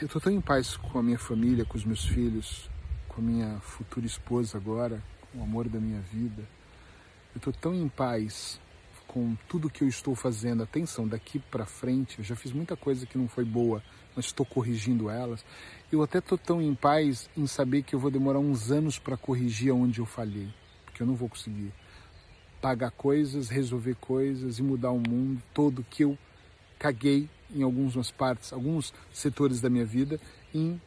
eu 0.00 0.08
tô 0.08 0.20
tão 0.20 0.32
em 0.32 0.40
paz 0.40 0.76
com 0.76 0.98
a 0.98 1.02
minha 1.02 1.18
família, 1.18 1.64
com 1.64 1.76
os 1.76 1.84
meus 1.84 2.04
filhos, 2.04 2.68
com 3.08 3.20
a 3.20 3.24
minha 3.24 3.60
futura 3.60 4.06
esposa 4.06 4.56
agora, 4.56 5.02
com 5.20 5.38
o 5.38 5.42
amor 5.42 5.68
da 5.68 5.78
minha 5.78 6.00
vida. 6.00 6.42
Eu 7.34 7.40
tô 7.40 7.52
tão 7.52 7.74
em 7.74 7.88
paz 7.88 8.60
com 9.14 9.36
tudo 9.48 9.70
que 9.70 9.84
eu 9.84 9.88
estou 9.88 10.16
fazendo. 10.16 10.64
Atenção, 10.64 11.06
daqui 11.06 11.38
para 11.38 11.64
frente, 11.64 12.18
eu 12.18 12.24
já 12.24 12.34
fiz 12.34 12.50
muita 12.50 12.76
coisa 12.76 13.06
que 13.06 13.16
não 13.16 13.28
foi 13.28 13.44
boa, 13.44 13.80
mas 14.16 14.24
estou 14.24 14.44
corrigindo 14.44 15.08
elas. 15.08 15.44
Eu 15.92 16.02
até 16.02 16.20
tô 16.20 16.36
tão 16.36 16.60
em 16.60 16.74
paz 16.74 17.30
em 17.36 17.46
saber 17.46 17.84
que 17.84 17.94
eu 17.94 18.00
vou 18.00 18.10
demorar 18.10 18.40
uns 18.40 18.72
anos 18.72 18.98
para 18.98 19.16
corrigir 19.16 19.70
aonde 19.70 20.00
eu 20.00 20.04
falhei, 20.04 20.48
porque 20.84 21.00
eu 21.00 21.06
não 21.06 21.14
vou 21.14 21.28
conseguir 21.28 21.72
pagar 22.60 22.90
coisas, 22.90 23.48
resolver 23.48 23.94
coisas 24.00 24.58
e 24.58 24.64
mudar 24.64 24.90
o 24.90 24.98
mundo 24.98 25.40
todo 25.54 25.86
que 25.88 26.02
eu 26.02 26.18
caguei 26.76 27.30
em 27.54 27.62
algumas 27.62 28.10
partes, 28.10 28.52
alguns 28.52 28.92
setores 29.12 29.60
da 29.60 29.70
minha 29.70 29.84
vida, 29.84 30.20
em 30.52 30.80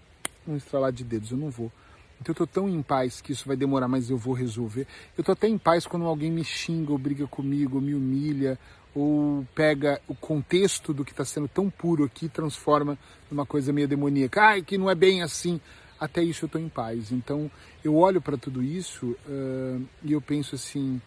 um 0.46 0.58
estralar 0.58 0.92
de 0.92 1.06
dedos. 1.06 1.32
Eu 1.32 1.38
não 1.38 1.50
vou. 1.50 1.72
Então 2.20 2.30
eu 2.30 2.44
estou 2.44 2.48
tão 2.48 2.70
em 2.70 2.82
paz 2.82 3.22
que 3.22 3.32
isso 3.32 3.48
vai 3.48 3.56
demorar, 3.56 3.88
mas 3.88 4.10
eu 4.10 4.18
vou 4.18 4.34
resolver. 4.34 4.88
Eu 5.18 5.22
estou 5.22 5.34
até 5.34 5.48
em 5.48 5.58
paz 5.58 5.86
quando 5.86 6.06
alguém 6.06 6.32
me 6.32 6.44
xinga, 6.44 6.92
ou 6.92 6.98
briga 6.98 7.28
comigo, 7.28 7.76
ou 7.76 7.82
me 7.82 7.94
humilha, 7.94 8.58
ou 8.96 9.46
pega 9.54 10.02
o 10.08 10.16
contexto 10.16 10.94
do 10.94 11.06
que 11.06 11.12
está 11.12 11.24
sendo 11.24 11.48
tão 11.48 11.70
puro 11.70 12.04
aqui 12.04 12.26
e 12.26 12.30
transforma 12.30 12.98
numa 13.30 13.46
coisa 13.46 13.72
meio 13.72 13.88
demoníaca. 13.88 14.42
Ai, 14.42 14.62
que 14.62 14.78
não 14.78 14.90
é 14.90 14.96
bem 14.96 15.22
assim. 15.22 15.62
Até 16.00 16.24
isso 16.24 16.46
eu 16.46 16.48
estou 16.48 16.62
em 16.62 16.70
paz. 16.70 17.12
Então 17.12 17.50
eu 17.84 17.96
olho 17.96 18.22
para 18.22 18.38
tudo 18.38 18.64
isso 18.64 19.16
uh, 19.28 19.86
e 20.04 20.12
eu 20.12 20.22
penso 20.22 20.56
assim: 20.56 21.02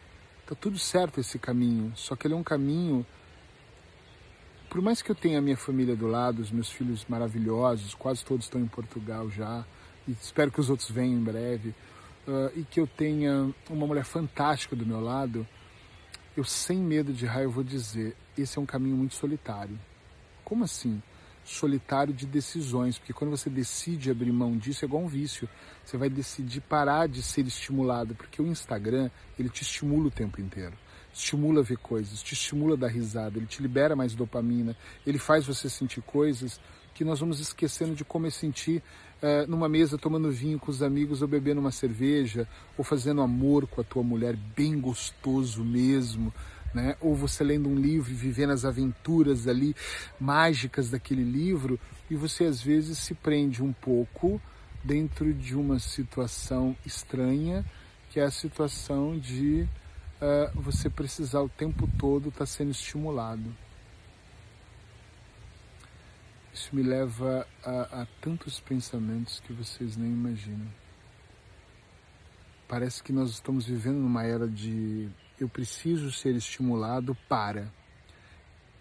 tá 0.46 0.54
tudo 0.54 0.78
certo 0.78 1.20
esse 1.20 1.38
caminho, 1.38 1.92
só 1.96 2.14
que 2.14 2.26
ele 2.26 2.34
é 2.34 2.36
um 2.36 2.42
caminho 2.42 3.04
por 4.70 4.80
mais 4.80 5.02
que 5.02 5.10
eu 5.10 5.16
tenha 5.16 5.40
a 5.40 5.42
minha 5.42 5.56
família 5.56 5.96
do 5.96 6.06
lado, 6.06 6.40
os 6.40 6.52
meus 6.52 6.70
filhos 6.70 7.04
maravilhosos, 7.08 7.92
quase 7.92 8.24
todos 8.24 8.46
estão 8.46 8.60
em 8.60 8.68
Portugal 8.68 9.28
já, 9.28 9.66
e 10.06 10.12
espero 10.12 10.50
que 10.50 10.60
os 10.60 10.70
outros 10.70 10.90
venham 10.90 11.18
em 11.18 11.22
breve, 11.22 11.74
uh, 12.26 12.50
e 12.56 12.64
que 12.64 12.80
eu 12.80 12.86
tenha 12.86 13.52
uma 13.68 13.86
mulher 13.86 14.04
fantástica 14.04 14.74
do 14.76 14.86
meu 14.86 15.00
lado, 15.00 15.46
eu 16.36 16.44
sem 16.44 16.78
medo 16.78 17.12
de 17.12 17.26
raio 17.26 17.50
vou 17.50 17.64
dizer, 17.64 18.16
esse 18.36 18.58
é 18.58 18.60
um 18.60 18.66
caminho 18.66 18.96
muito 18.96 19.14
solitário. 19.14 19.78
Como 20.44 20.64
assim? 20.64 21.02
Solitário 21.44 22.14
de 22.14 22.26
decisões, 22.26 22.98
porque 22.98 23.12
quando 23.12 23.30
você 23.30 23.50
decide 23.50 24.10
abrir 24.10 24.32
mão 24.32 24.56
disso 24.56 24.84
é 24.84 24.86
igual 24.86 25.02
um 25.02 25.08
vício. 25.08 25.48
Você 25.84 25.96
vai 25.96 26.08
decidir 26.08 26.60
parar 26.60 27.08
de 27.08 27.22
ser 27.22 27.46
estimulado, 27.46 28.14
porque 28.14 28.40
o 28.40 28.46
Instagram, 28.46 29.10
ele 29.38 29.48
te 29.48 29.62
estimula 29.62 30.08
o 30.08 30.10
tempo 30.10 30.40
inteiro 30.40 30.74
estimula 31.12 31.60
a 31.60 31.62
ver 31.62 31.78
coisas, 31.78 32.22
te 32.22 32.34
estimula 32.34 32.74
a 32.74 32.78
dar 32.78 32.88
risada, 32.88 33.36
ele 33.36 33.46
te 33.46 33.60
libera 33.60 33.96
mais 33.96 34.14
dopamina, 34.14 34.76
ele 35.06 35.18
faz 35.18 35.46
você 35.46 35.68
sentir 35.68 36.00
coisas 36.02 36.60
que 36.94 37.04
nós 37.04 37.20
vamos 37.20 37.40
esquecendo 37.40 37.94
de 37.94 38.04
como 38.04 38.26
é 38.26 38.30
sentir 38.30 38.82
uh, 39.22 39.48
numa 39.48 39.68
mesa 39.68 39.98
tomando 39.98 40.30
vinho 40.30 40.58
com 40.58 40.70
os 40.70 40.82
amigos 40.82 41.22
ou 41.22 41.28
bebendo 41.28 41.60
uma 41.60 41.70
cerveja 41.70 42.46
ou 42.76 42.84
fazendo 42.84 43.20
amor 43.20 43.66
com 43.66 43.80
a 43.80 43.84
tua 43.84 44.02
mulher 44.02 44.36
bem 44.56 44.80
gostoso 44.80 45.64
mesmo, 45.64 46.32
né? 46.74 46.96
Ou 47.00 47.14
você 47.14 47.42
lendo 47.44 47.68
um 47.68 47.74
livro 47.74 48.10
e 48.10 48.14
vivendo 48.14 48.50
as 48.50 48.64
aventuras 48.64 49.46
ali 49.48 49.74
mágicas 50.18 50.90
daquele 50.90 51.24
livro 51.24 51.78
e 52.10 52.14
você 52.14 52.44
às 52.44 52.60
vezes 52.60 52.98
se 52.98 53.14
prende 53.14 53.62
um 53.62 53.72
pouco 53.72 54.40
dentro 54.82 55.32
de 55.32 55.54
uma 55.54 55.78
situação 55.78 56.76
estranha 56.86 57.64
que 58.10 58.18
é 58.18 58.24
a 58.24 58.30
situação 58.30 59.16
de 59.16 59.68
uh, 60.20 60.60
você 60.60 60.90
precisar 60.90 61.40
o 61.40 61.48
tempo 61.48 61.88
todo 61.96 62.28
estar 62.28 62.40
tá 62.40 62.46
sendo 62.46 62.72
estimulado. 62.72 63.54
Isso 66.52 66.74
me 66.74 66.82
leva 66.82 67.46
a, 67.64 68.02
a 68.02 68.06
tantos 68.20 68.58
pensamentos 68.58 69.40
que 69.40 69.52
vocês 69.52 69.96
nem 69.96 70.10
imaginam. 70.10 70.66
Parece 72.68 73.02
que 73.02 73.12
nós 73.12 73.30
estamos 73.30 73.66
vivendo 73.66 73.98
numa 73.98 74.24
era 74.24 74.48
de 74.48 75.08
eu 75.38 75.48
preciso 75.48 76.10
ser 76.12 76.34
estimulado 76.34 77.16
para. 77.28 77.72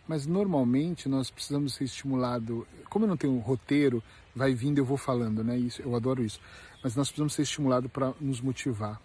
Mas 0.07 0.25
normalmente 0.25 1.07
nós 1.07 1.29
precisamos 1.29 1.75
ser 1.75 1.83
estimulado. 1.83 2.67
Como 2.89 3.05
eu 3.05 3.09
não 3.09 3.17
tenho 3.17 3.33
um 3.33 3.39
roteiro, 3.39 4.03
vai 4.35 4.53
vindo 4.53 4.79
eu 4.79 4.85
vou 4.85 4.97
falando, 4.97 5.43
né? 5.43 5.57
Isso, 5.57 5.81
eu 5.81 5.95
adoro 5.95 6.23
isso. 6.23 6.39
Mas 6.83 6.95
nós 6.95 7.09
precisamos 7.09 7.33
ser 7.33 7.43
estimulados 7.43 7.91
para 7.91 8.13
nos 8.19 8.41
motivar 8.41 8.99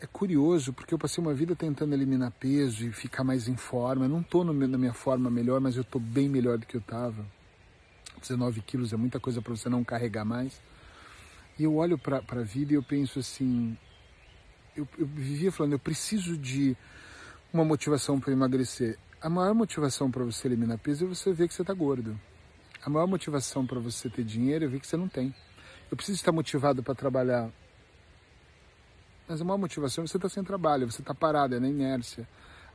é 0.00 0.06
curioso 0.06 0.72
porque 0.72 0.94
eu 0.94 0.98
passei 0.98 1.22
uma 1.22 1.34
vida 1.34 1.54
tentando 1.54 1.92
eliminar 1.92 2.30
peso 2.32 2.86
e 2.86 2.92
ficar 2.92 3.22
mais 3.22 3.48
em 3.48 3.56
forma. 3.56 4.06
Eu 4.06 4.08
não 4.08 4.20
estou 4.20 4.42
na 4.42 4.52
minha 4.52 4.94
forma 4.94 5.30
melhor, 5.30 5.60
mas 5.60 5.76
eu 5.76 5.82
estou 5.82 6.00
bem 6.00 6.28
melhor 6.28 6.56
do 6.56 6.66
que 6.66 6.76
eu 6.76 6.80
estava. 6.80 7.24
19 8.20 8.62
quilos 8.62 8.92
é 8.92 8.96
muita 8.96 9.20
coisa 9.20 9.42
para 9.42 9.54
você 9.54 9.68
não 9.68 9.84
carregar 9.84 10.24
mais. 10.24 10.60
E 11.58 11.64
eu 11.64 11.76
olho 11.76 11.98
para 11.98 12.22
a 12.28 12.42
vida 12.42 12.72
e 12.72 12.76
eu 12.76 12.82
penso 12.82 13.18
assim: 13.18 13.76
eu, 14.74 14.88
eu 14.98 15.06
vivia 15.06 15.52
falando, 15.52 15.72
eu 15.72 15.78
preciso 15.78 16.36
de 16.36 16.74
uma 17.52 17.64
motivação 17.64 18.18
para 18.18 18.32
emagrecer. 18.32 18.98
A 19.20 19.28
maior 19.28 19.54
motivação 19.54 20.10
para 20.10 20.24
você 20.24 20.48
eliminar 20.48 20.78
peso 20.78 21.04
é 21.04 21.08
você 21.08 21.32
ver 21.32 21.46
que 21.46 21.54
você 21.54 21.60
está 21.60 21.74
gordo. 21.74 22.18
A 22.82 22.88
maior 22.88 23.06
motivação 23.06 23.66
para 23.66 23.78
você 23.78 24.08
ter 24.08 24.24
dinheiro 24.24 24.64
é 24.64 24.68
ver 24.68 24.80
que 24.80 24.86
você 24.86 24.96
não 24.96 25.08
tem. 25.08 25.34
Eu 25.90 25.96
preciso 25.96 26.16
estar 26.16 26.32
motivado 26.32 26.82
para 26.82 26.94
trabalhar 26.94 27.50
mas 29.30 29.40
a 29.40 29.44
maior 29.44 29.58
motivação 29.58 30.02
é 30.02 30.08
você 30.08 30.16
estar 30.16 30.28
tá 30.28 30.34
sem 30.34 30.42
trabalho, 30.42 30.90
você 30.90 31.02
está 31.02 31.14
parado, 31.14 31.54
é 31.54 31.60
na 31.60 31.68
inércia. 31.68 32.26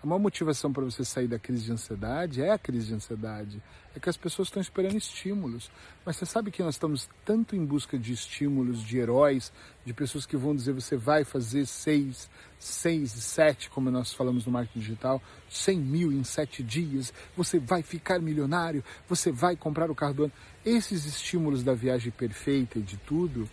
A 0.01 0.07
maior 0.07 0.19
motivação 0.19 0.71
para 0.71 0.85
você 0.85 1.03
sair 1.03 1.27
da 1.27 1.37
crise 1.37 1.65
de 1.65 1.71
ansiedade 1.73 2.41
é 2.41 2.51
a 2.51 2.57
crise 2.57 2.87
de 2.87 2.93
ansiedade. 2.93 3.61
É 3.93 3.99
que 3.99 4.09
as 4.09 4.15
pessoas 4.15 4.47
estão 4.47 4.61
esperando 4.61 4.95
estímulos. 4.95 5.69
Mas 6.05 6.15
você 6.15 6.25
sabe 6.25 6.51
que 6.51 6.63
nós 6.63 6.75
estamos 6.75 7.09
tanto 7.25 7.57
em 7.57 7.65
busca 7.65 7.97
de 7.97 8.13
estímulos, 8.13 8.81
de 8.81 8.97
heróis, 8.97 9.51
de 9.83 9.93
pessoas 9.93 10.25
que 10.25 10.37
vão 10.37 10.55
dizer 10.55 10.71
você 10.71 10.95
vai 10.95 11.25
fazer 11.25 11.65
seis, 11.65 12.29
seis 12.57 13.11
sete, 13.11 13.69
como 13.69 13.91
nós 13.91 14.13
falamos 14.13 14.45
no 14.45 14.51
marketing 14.53 14.79
digital, 14.79 15.21
cem 15.49 15.77
mil 15.77 16.09
em 16.09 16.23
sete 16.23 16.63
dias, 16.63 17.13
você 17.35 17.59
vai 17.59 17.81
ficar 17.81 18.19
milionário, 18.19 18.81
você 19.09 19.29
vai 19.29 19.57
comprar 19.57 19.91
o 19.91 19.95
carro 19.95 20.13
do 20.13 20.23
ano. 20.25 20.33
Esses 20.63 21.03
estímulos 21.05 21.63
da 21.63 21.73
viagem 21.73 22.13
perfeita 22.13 22.79
e 22.79 22.81
de 22.81 22.95
tudo, 22.95 23.49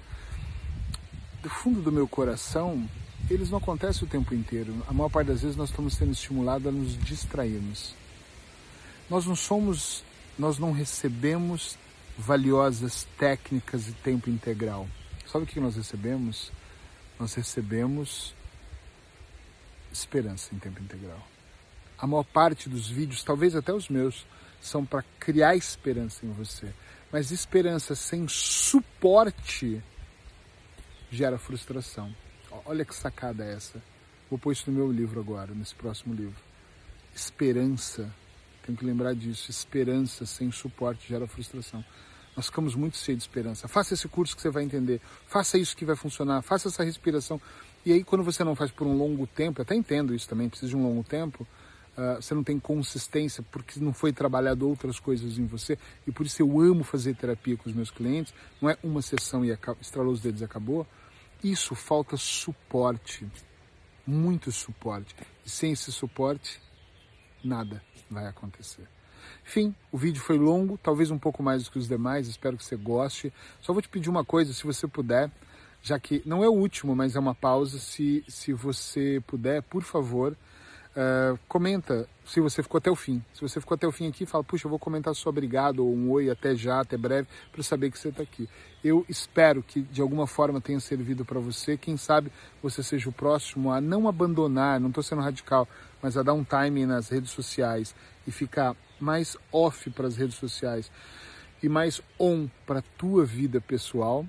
do 1.42 1.50
fundo 1.50 1.82
do 1.82 1.90
meu 1.90 2.06
coração, 2.06 2.88
eles 3.28 3.50
não 3.50 3.58
acontecem 3.58 4.04
o 4.04 4.10
tempo 4.10 4.34
inteiro. 4.34 4.74
A 4.88 4.92
maior 4.92 5.08
parte 5.08 5.26
das 5.28 5.42
vezes 5.42 5.56
nós 5.56 5.70
estamos 5.70 5.94
sendo 5.94 6.12
estimulados 6.12 6.66
a 6.66 6.70
nos 6.70 6.96
distrairmos. 6.96 7.94
Nós 9.10 9.26
não 9.26 9.34
somos, 9.34 10.04
nós 10.38 10.58
não 10.58 10.72
recebemos 10.72 11.76
valiosas 12.16 13.06
técnicas 13.18 13.88
e 13.88 13.92
tempo 13.92 14.30
integral. 14.30 14.86
Sabe 15.26 15.44
o 15.44 15.46
que 15.46 15.60
nós 15.60 15.76
recebemos? 15.76 16.52
Nós 17.18 17.34
recebemos 17.34 18.34
esperança 19.92 20.54
em 20.54 20.58
tempo 20.58 20.80
integral. 20.80 21.20
A 21.98 22.06
maior 22.06 22.24
parte 22.24 22.68
dos 22.68 22.88
vídeos, 22.88 23.22
talvez 23.22 23.54
até 23.54 23.72
os 23.72 23.88
meus, 23.88 24.26
são 24.60 24.84
para 24.84 25.04
criar 25.18 25.56
esperança 25.56 26.24
em 26.24 26.32
você. 26.32 26.72
Mas 27.10 27.30
esperança 27.30 27.94
sem 27.94 28.26
suporte 28.28 29.82
gera 31.12 31.38
frustração. 31.38 32.12
Olha 32.64 32.84
que 32.84 32.94
sacada 32.94 33.44
essa. 33.44 33.82
Vou 34.30 34.38
pôr 34.38 34.52
isso 34.52 34.70
no 34.70 34.76
meu 34.76 34.90
livro 34.90 35.20
agora, 35.20 35.54
nesse 35.54 35.74
próximo 35.74 36.14
livro. 36.14 36.42
Esperança, 37.14 38.10
tenho 38.64 38.78
que 38.78 38.84
lembrar 38.84 39.14
disso. 39.14 39.50
Esperança 39.50 40.24
sem 40.24 40.50
suporte 40.50 41.06
gera 41.08 41.26
frustração. 41.26 41.84
Nós 42.34 42.46
ficamos 42.46 42.74
muito 42.74 42.96
cheios 42.96 43.18
de 43.18 43.24
esperança. 43.24 43.68
Faça 43.68 43.92
esse 43.92 44.08
curso 44.08 44.34
que 44.34 44.40
você 44.40 44.48
vai 44.48 44.64
entender. 44.64 45.02
Faça 45.26 45.58
isso 45.58 45.76
que 45.76 45.84
vai 45.84 45.94
funcionar. 45.94 46.40
Faça 46.40 46.68
essa 46.68 46.82
respiração. 46.82 47.38
E 47.84 47.92
aí, 47.92 48.02
quando 48.02 48.24
você 48.24 48.42
não 48.42 48.54
faz 48.54 48.70
por 48.70 48.86
um 48.86 48.96
longo 48.96 49.26
tempo, 49.26 49.60
até 49.60 49.74
entendo 49.74 50.14
isso 50.14 50.26
também, 50.26 50.48
precisa 50.48 50.70
de 50.70 50.76
um 50.76 50.82
longo 50.82 51.04
tempo, 51.04 51.46
uh, 51.98 52.22
você 52.22 52.32
não 52.32 52.42
tem 52.42 52.58
consistência 52.58 53.44
porque 53.50 53.78
não 53.80 53.92
foi 53.92 54.14
trabalhado 54.14 54.66
outras 54.66 54.98
coisas 54.98 55.36
em 55.36 55.44
você. 55.44 55.78
E 56.06 56.10
por 56.10 56.24
isso 56.24 56.40
eu 56.40 56.58
amo 56.58 56.82
fazer 56.84 57.14
terapia 57.14 57.58
com 57.58 57.68
os 57.68 57.74
meus 57.74 57.90
clientes. 57.90 58.32
Não 58.62 58.70
é 58.70 58.78
uma 58.82 59.02
sessão 59.02 59.44
e 59.44 59.54
estralou 59.78 60.14
os 60.14 60.20
dedos 60.22 60.40
e 60.40 60.44
acabou 60.44 60.86
isso 61.42 61.74
falta 61.74 62.16
suporte, 62.16 63.26
muito 64.06 64.52
suporte. 64.52 65.14
E 65.44 65.50
sem 65.50 65.72
esse 65.72 65.90
suporte, 65.90 66.60
nada 67.42 67.82
vai 68.10 68.26
acontecer. 68.26 68.86
Enfim, 69.44 69.74
o 69.90 69.98
vídeo 69.98 70.20
foi 70.22 70.38
longo, 70.38 70.78
talvez 70.78 71.10
um 71.10 71.18
pouco 71.18 71.42
mais 71.42 71.64
do 71.64 71.70
que 71.70 71.78
os 71.78 71.88
demais, 71.88 72.28
espero 72.28 72.56
que 72.56 72.64
você 72.64 72.76
goste. 72.76 73.32
Só 73.60 73.72
vou 73.72 73.82
te 73.82 73.88
pedir 73.88 74.08
uma 74.08 74.24
coisa, 74.24 74.52
se 74.52 74.64
você 74.64 74.86
puder, 74.86 75.30
já 75.82 75.98
que 75.98 76.22
não 76.24 76.44
é 76.44 76.48
o 76.48 76.52
último, 76.52 76.94
mas 76.94 77.16
é 77.16 77.20
uma 77.20 77.34
pausa, 77.34 77.78
se, 77.78 78.24
se 78.28 78.52
você 78.52 79.22
puder, 79.26 79.62
por 79.62 79.82
favor, 79.82 80.36
Uh, 80.94 81.38
comenta 81.48 82.06
se 82.24 82.38
você 82.38 82.62
ficou 82.62 82.78
até 82.78 82.90
o 82.90 82.94
fim. 82.94 83.24
Se 83.32 83.40
você 83.40 83.60
ficou 83.60 83.74
até 83.74 83.86
o 83.86 83.92
fim 83.92 84.08
aqui, 84.08 84.26
fala, 84.26 84.44
puxa, 84.44 84.66
eu 84.66 84.70
vou 84.70 84.78
comentar 84.78 85.14
só 85.14 85.30
obrigado, 85.30 85.80
ou 85.80 85.94
um 85.94 86.10
oi, 86.10 86.28
até 86.28 86.54
já, 86.54 86.80
até 86.80 86.96
breve, 86.96 87.26
para 87.50 87.62
saber 87.62 87.90
que 87.90 87.98
você 87.98 88.08
está 88.08 88.22
aqui. 88.22 88.48
Eu 88.84 89.04
espero 89.08 89.62
que 89.62 89.80
de 89.80 90.02
alguma 90.02 90.26
forma 90.26 90.60
tenha 90.60 90.78
servido 90.80 91.24
para 91.24 91.40
você. 91.40 91.76
Quem 91.76 91.96
sabe 91.96 92.30
você 92.62 92.82
seja 92.82 93.08
o 93.08 93.12
próximo 93.12 93.72
a 93.72 93.80
não 93.80 94.06
abandonar, 94.06 94.78
não 94.78 94.88
estou 94.88 95.02
sendo 95.02 95.22
radical, 95.22 95.66
mas 96.02 96.16
a 96.16 96.22
dar 96.22 96.34
um 96.34 96.44
time 96.44 96.84
nas 96.84 97.08
redes 97.08 97.30
sociais 97.30 97.94
e 98.26 98.30
ficar 98.30 98.76
mais 99.00 99.36
off 99.50 99.88
para 99.90 100.06
as 100.06 100.16
redes 100.16 100.36
sociais. 100.36 100.90
e 101.62 101.68
mais 101.68 102.02
on 102.18 102.48
para 102.66 102.80
a 102.80 102.84
tua 102.98 103.24
vida 103.24 103.60
pessoal. 103.60 104.26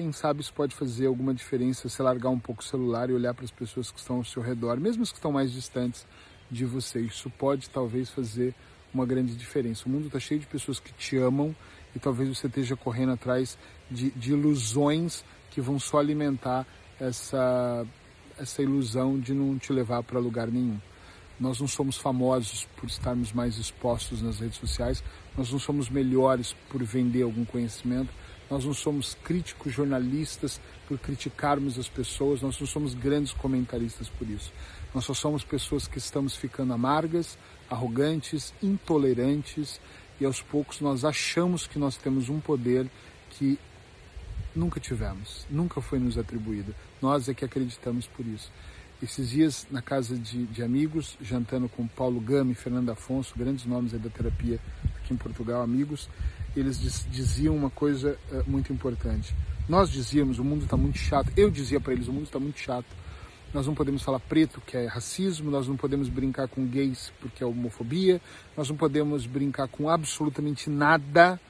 Quem 0.00 0.12
sabe 0.12 0.40
isso 0.40 0.54
pode 0.54 0.74
fazer 0.74 1.08
alguma 1.08 1.34
diferença, 1.34 1.86
se 1.86 2.00
largar 2.00 2.30
um 2.30 2.38
pouco 2.38 2.62
o 2.62 2.64
celular 2.64 3.10
e 3.10 3.12
olhar 3.12 3.34
para 3.34 3.44
as 3.44 3.50
pessoas 3.50 3.90
que 3.90 3.98
estão 4.00 4.16
ao 4.16 4.24
seu 4.24 4.40
redor, 4.40 4.80
mesmo 4.80 5.02
as 5.02 5.10
que 5.10 5.18
estão 5.18 5.30
mais 5.30 5.52
distantes 5.52 6.06
de 6.50 6.64
você. 6.64 7.00
Isso 7.00 7.28
pode 7.28 7.68
talvez 7.68 8.08
fazer 8.08 8.54
uma 8.94 9.04
grande 9.04 9.36
diferença. 9.36 9.84
O 9.84 9.90
mundo 9.90 10.06
está 10.06 10.18
cheio 10.18 10.40
de 10.40 10.46
pessoas 10.46 10.80
que 10.80 10.90
te 10.94 11.18
amam 11.18 11.54
e 11.94 11.98
talvez 11.98 12.30
você 12.30 12.46
esteja 12.46 12.74
correndo 12.76 13.12
atrás 13.12 13.58
de, 13.90 14.10
de 14.12 14.32
ilusões 14.32 15.22
que 15.50 15.60
vão 15.60 15.78
só 15.78 15.98
alimentar 15.98 16.66
essa, 16.98 17.86
essa 18.38 18.62
ilusão 18.62 19.20
de 19.20 19.34
não 19.34 19.58
te 19.58 19.70
levar 19.70 20.02
para 20.02 20.18
lugar 20.18 20.48
nenhum. 20.48 20.80
Nós 21.38 21.60
não 21.60 21.68
somos 21.68 21.98
famosos 21.98 22.66
por 22.74 22.88
estarmos 22.88 23.34
mais 23.34 23.58
expostos 23.58 24.22
nas 24.22 24.40
redes 24.40 24.56
sociais, 24.56 25.04
nós 25.36 25.52
não 25.52 25.58
somos 25.58 25.90
melhores 25.90 26.56
por 26.70 26.82
vender 26.82 27.22
algum 27.22 27.44
conhecimento, 27.44 28.08
nós 28.50 28.64
não 28.64 28.74
somos 28.74 29.14
críticos 29.22 29.72
jornalistas 29.72 30.60
por 30.88 30.98
criticarmos 30.98 31.78
as 31.78 31.88
pessoas, 31.88 32.42
nós 32.42 32.58
não 32.58 32.66
somos 32.66 32.94
grandes 32.94 33.32
comentaristas 33.32 34.08
por 34.08 34.28
isso. 34.28 34.52
Nós 34.92 35.04
só 35.04 35.14
somos 35.14 35.44
pessoas 35.44 35.86
que 35.86 35.98
estamos 35.98 36.34
ficando 36.34 36.72
amargas, 36.72 37.38
arrogantes, 37.70 38.52
intolerantes 38.60 39.80
e 40.20 40.24
aos 40.24 40.42
poucos 40.42 40.80
nós 40.80 41.04
achamos 41.04 41.66
que 41.66 41.78
nós 41.78 41.96
temos 41.96 42.28
um 42.28 42.40
poder 42.40 42.90
que 43.30 43.58
nunca 44.54 44.80
tivemos, 44.80 45.46
nunca 45.48 45.80
foi 45.80 45.98
nos 45.98 46.18
atribuído. 46.18 46.74
Nós 47.00 47.28
é 47.28 47.34
que 47.34 47.44
acreditamos 47.44 48.06
por 48.08 48.26
isso. 48.26 48.50
Esses 49.02 49.30
dias, 49.30 49.66
na 49.70 49.80
casa 49.80 50.14
de, 50.14 50.44
de 50.44 50.62
amigos, 50.62 51.16
jantando 51.22 51.70
com 51.70 51.86
Paulo 51.86 52.20
Gama 52.20 52.52
e 52.52 52.54
Fernando 52.54 52.90
Afonso, 52.90 53.32
grandes 53.34 53.64
nomes 53.64 53.92
da 53.92 54.10
terapia 54.10 54.60
aqui 54.96 55.14
em 55.14 55.16
Portugal, 55.16 55.62
amigos, 55.62 56.06
eles 56.54 56.78
diz, 56.78 57.06
diziam 57.10 57.56
uma 57.56 57.70
coisa 57.70 58.18
uh, 58.30 58.44
muito 58.46 58.70
importante. 58.72 59.34
Nós 59.66 59.88
dizíamos, 59.88 60.38
o 60.38 60.44
mundo 60.44 60.64
está 60.64 60.76
muito 60.76 60.98
chato. 60.98 61.32
Eu 61.34 61.50
dizia 61.50 61.80
para 61.80 61.94
eles, 61.94 62.08
o 62.08 62.12
mundo 62.12 62.24
está 62.24 62.38
muito 62.38 62.58
chato. 62.58 62.88
Nós 63.54 63.66
não 63.66 63.74
podemos 63.74 64.02
falar 64.02 64.20
preto, 64.20 64.60
que 64.60 64.76
é 64.76 64.86
racismo, 64.86 65.50
nós 65.50 65.66
não 65.66 65.76
podemos 65.78 66.10
brincar 66.10 66.46
com 66.46 66.66
gays, 66.66 67.10
porque 67.20 67.42
é 67.42 67.46
homofobia, 67.46 68.20
nós 68.54 68.68
não 68.68 68.76
podemos 68.76 69.24
brincar 69.24 69.66
com 69.66 69.88
absolutamente 69.88 70.68
nada, 70.68 71.40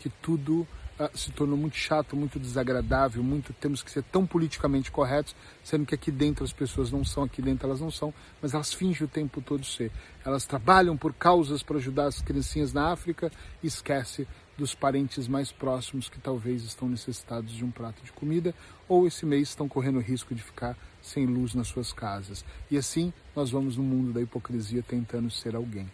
que 0.00 0.08
tudo 0.08 0.66
se 1.14 1.30
tornou 1.30 1.56
muito 1.56 1.76
chato, 1.76 2.16
muito 2.16 2.40
desagradável, 2.40 3.22
muito 3.22 3.52
temos 3.52 3.82
que 3.82 3.90
ser 3.90 4.02
tão 4.02 4.26
politicamente 4.26 4.90
corretos, 4.90 5.34
sendo 5.62 5.86
que 5.86 5.94
aqui 5.94 6.10
dentro 6.10 6.44
as 6.44 6.52
pessoas 6.52 6.90
não 6.90 7.04
são, 7.04 7.22
aqui 7.22 7.40
dentro 7.40 7.68
elas 7.68 7.80
não 7.80 7.90
são, 7.90 8.12
mas 8.42 8.52
elas 8.52 8.74
fingem 8.74 9.04
o 9.04 9.08
tempo 9.08 9.40
todo 9.40 9.64
ser. 9.64 9.92
Elas 10.24 10.44
trabalham 10.44 10.96
por 10.96 11.14
causas 11.14 11.62
para 11.62 11.76
ajudar 11.76 12.06
as 12.06 12.20
criancinhas 12.20 12.72
na 12.72 12.90
África 12.90 13.30
e 13.62 13.66
esquece 13.68 14.26
dos 14.56 14.74
parentes 14.74 15.28
mais 15.28 15.52
próximos 15.52 16.08
que 16.08 16.18
talvez 16.18 16.64
estão 16.64 16.88
necessitados 16.88 17.52
de 17.52 17.64
um 17.64 17.70
prato 17.70 18.02
de 18.02 18.10
comida 18.10 18.52
ou 18.88 19.06
esse 19.06 19.24
mês 19.24 19.50
estão 19.50 19.68
correndo 19.68 20.00
risco 20.00 20.34
de 20.34 20.42
ficar 20.42 20.76
sem 21.00 21.26
luz 21.26 21.54
nas 21.54 21.68
suas 21.68 21.92
casas. 21.92 22.44
E 22.68 22.76
assim 22.76 23.12
nós 23.36 23.52
vamos 23.52 23.76
no 23.76 23.84
mundo 23.84 24.12
da 24.12 24.20
hipocrisia 24.20 24.82
tentando 24.82 25.30
ser 25.30 25.54
alguém. 25.54 25.88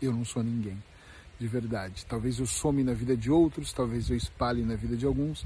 Eu 0.00 0.12
não 0.12 0.24
sou 0.24 0.44
ninguém 0.44 0.80
de 1.38 1.46
verdade. 1.46 2.04
Talvez 2.06 2.38
eu 2.38 2.46
some 2.46 2.82
na 2.82 2.92
vida 2.92 3.16
de 3.16 3.30
outros, 3.30 3.72
talvez 3.72 4.10
eu 4.10 4.16
espalhe 4.16 4.62
na 4.62 4.74
vida 4.74 4.96
de 4.96 5.06
alguns, 5.06 5.44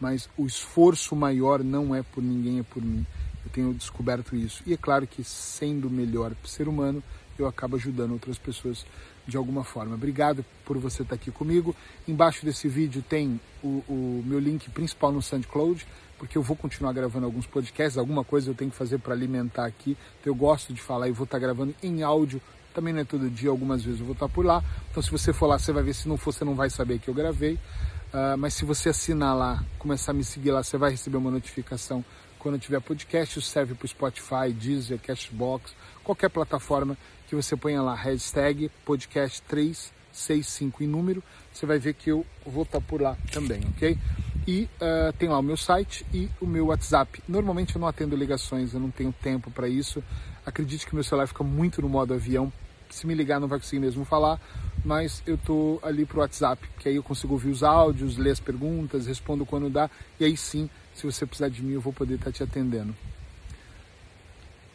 mas 0.00 0.28
o 0.36 0.46
esforço 0.46 1.14
maior 1.14 1.62
não 1.62 1.94
é 1.94 2.02
por 2.02 2.22
ninguém, 2.22 2.60
é 2.60 2.62
por 2.62 2.82
mim. 2.82 3.06
Eu 3.44 3.50
tenho 3.50 3.74
descoberto 3.74 4.36
isso. 4.36 4.62
E 4.66 4.72
é 4.72 4.76
claro 4.76 5.06
que 5.06 5.24
sendo 5.24 5.90
melhor 5.90 6.32
ser 6.44 6.68
humano, 6.68 7.02
eu 7.38 7.46
acabo 7.46 7.76
ajudando 7.76 8.12
outras 8.12 8.38
pessoas 8.38 8.84
de 9.26 9.36
alguma 9.36 9.64
forma. 9.64 9.94
Obrigado 9.94 10.44
por 10.64 10.78
você 10.78 11.02
estar 11.02 11.14
aqui 11.14 11.30
comigo. 11.30 11.74
Embaixo 12.06 12.44
desse 12.44 12.68
vídeo 12.68 13.04
tem 13.08 13.40
o, 13.62 13.82
o 13.88 14.24
meu 14.26 14.38
link 14.38 14.68
principal 14.70 15.12
no 15.12 15.22
SoundCloud, 15.22 15.86
porque 16.18 16.38
eu 16.38 16.42
vou 16.42 16.56
continuar 16.56 16.92
gravando 16.92 17.26
alguns 17.26 17.46
podcasts, 17.46 17.98
alguma 17.98 18.24
coisa 18.24 18.50
eu 18.50 18.54
tenho 18.54 18.70
que 18.70 18.76
fazer 18.76 18.98
para 18.98 19.14
alimentar 19.14 19.66
aqui. 19.66 19.96
Eu 20.24 20.34
gosto 20.34 20.72
de 20.72 20.80
falar 20.80 21.08
e 21.08 21.12
vou 21.12 21.24
estar 21.24 21.38
gravando 21.38 21.74
em 21.82 22.02
áudio 22.02 22.40
também 22.72 22.92
não 22.92 23.00
é 23.00 23.04
todo 23.04 23.28
dia, 23.30 23.50
algumas 23.50 23.82
vezes 23.82 24.00
eu 24.00 24.06
vou 24.06 24.14
estar 24.14 24.28
por 24.28 24.44
lá. 24.44 24.62
Então, 24.90 25.02
se 25.02 25.10
você 25.10 25.32
for 25.32 25.46
lá, 25.46 25.58
você 25.58 25.72
vai 25.72 25.82
ver. 25.82 25.94
Se 25.94 26.08
não 26.08 26.16
for, 26.16 26.32
você 26.32 26.44
não 26.44 26.54
vai 26.54 26.70
saber 26.70 26.98
que 26.98 27.08
eu 27.08 27.14
gravei. 27.14 27.54
Uh, 27.54 28.36
mas 28.36 28.54
se 28.54 28.64
você 28.64 28.90
assinar 28.90 29.36
lá, 29.36 29.64
começar 29.78 30.12
a 30.12 30.14
me 30.14 30.22
seguir 30.22 30.50
lá, 30.50 30.62
você 30.62 30.76
vai 30.76 30.90
receber 30.90 31.16
uma 31.16 31.30
notificação 31.30 32.04
quando 32.38 32.58
tiver 32.58 32.80
podcast. 32.80 33.38
Isso 33.38 33.48
serve 33.48 33.74
para 33.74 33.86
o 33.86 33.88
Spotify, 33.88 34.52
Deezer, 34.52 34.98
Cashbox, 34.98 35.74
qualquer 36.04 36.28
plataforma 36.28 36.96
que 37.28 37.34
você 37.34 37.56
ponha 37.56 37.80
lá, 37.80 37.94
hashtag 37.94 38.70
podcast 38.84 39.40
365 39.42 40.82
em 40.82 40.86
número. 40.86 41.22
Você 41.52 41.64
vai 41.64 41.78
ver 41.78 41.94
que 41.94 42.10
eu 42.10 42.26
vou 42.44 42.64
estar 42.64 42.80
por 42.80 43.00
lá 43.00 43.16
também, 43.32 43.62
ok? 43.74 43.96
E 44.46 44.68
uh, 44.76 45.12
tem 45.18 45.28
lá 45.28 45.38
o 45.38 45.42
meu 45.42 45.56
site 45.56 46.04
e 46.12 46.28
o 46.40 46.46
meu 46.46 46.66
WhatsApp. 46.66 47.22
Normalmente 47.28 47.74
eu 47.76 47.80
não 47.80 47.88
atendo 47.88 48.16
ligações, 48.16 48.74
eu 48.74 48.80
não 48.80 48.90
tenho 48.90 49.12
tempo 49.22 49.50
para 49.50 49.68
isso. 49.68 50.02
Acredite 50.44 50.86
que 50.86 50.94
meu 50.94 51.04
celular 51.04 51.26
fica 51.26 51.44
muito 51.44 51.80
no 51.80 51.88
modo 51.88 52.14
avião. 52.14 52.52
Se 52.90 53.06
me 53.06 53.14
ligar 53.14 53.40
não 53.40 53.48
vai 53.48 53.58
conseguir 53.58 53.80
mesmo 53.80 54.04
falar, 54.04 54.40
mas 54.84 55.22
eu 55.26 55.38
tô 55.38 55.78
ali 55.82 56.04
pro 56.04 56.20
WhatsApp, 56.20 56.68
que 56.78 56.88
aí 56.88 56.96
eu 56.96 57.02
consigo 57.02 57.32
ouvir 57.32 57.50
os 57.50 57.62
áudios, 57.62 58.16
ler 58.16 58.32
as 58.32 58.40
perguntas, 58.40 59.06
respondo 59.06 59.46
quando 59.46 59.70
dá, 59.70 59.88
e 60.20 60.24
aí 60.24 60.36
sim, 60.36 60.68
se 60.94 61.06
você 61.06 61.24
precisar 61.24 61.48
de 61.48 61.62
mim, 61.62 61.72
eu 61.72 61.80
vou 61.80 61.92
poder 61.92 62.14
estar 62.14 62.26
tá 62.26 62.32
te 62.32 62.42
atendendo. 62.42 62.94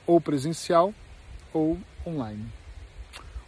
Ou 0.05 0.19
presencial 0.21 0.93
ou 1.53 1.77
online. 2.05 2.45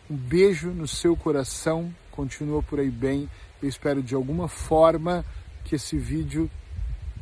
Um 0.10 0.16
beijo 0.16 0.70
no 0.70 0.88
seu 0.88 1.16
coração, 1.16 1.94
continua 2.12 2.62
por 2.62 2.80
aí 2.80 2.92
bem. 2.92 3.30
Eu 3.62 3.70
espero 3.70 4.04
de 4.04 4.14
alguma 4.14 4.48
forma 4.48 5.24
que 5.64 5.76
esse 5.76 5.98
vídeo, 5.98 6.50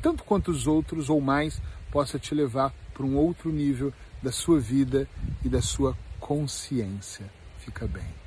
tanto 0.01 0.23
quanto 0.23 0.49
os 0.49 0.67
outros 0.67 1.09
ou 1.09 1.21
mais, 1.21 1.61
possa 1.91 2.17
te 2.17 2.33
levar 2.33 2.73
para 2.93 3.05
um 3.05 3.15
outro 3.15 3.51
nível 3.51 3.93
da 4.21 4.31
sua 4.31 4.59
vida 4.59 5.07
e 5.43 5.49
da 5.49 5.61
sua 5.61 5.97
consciência. 6.19 7.25
Fica 7.59 7.87
bem. 7.87 8.26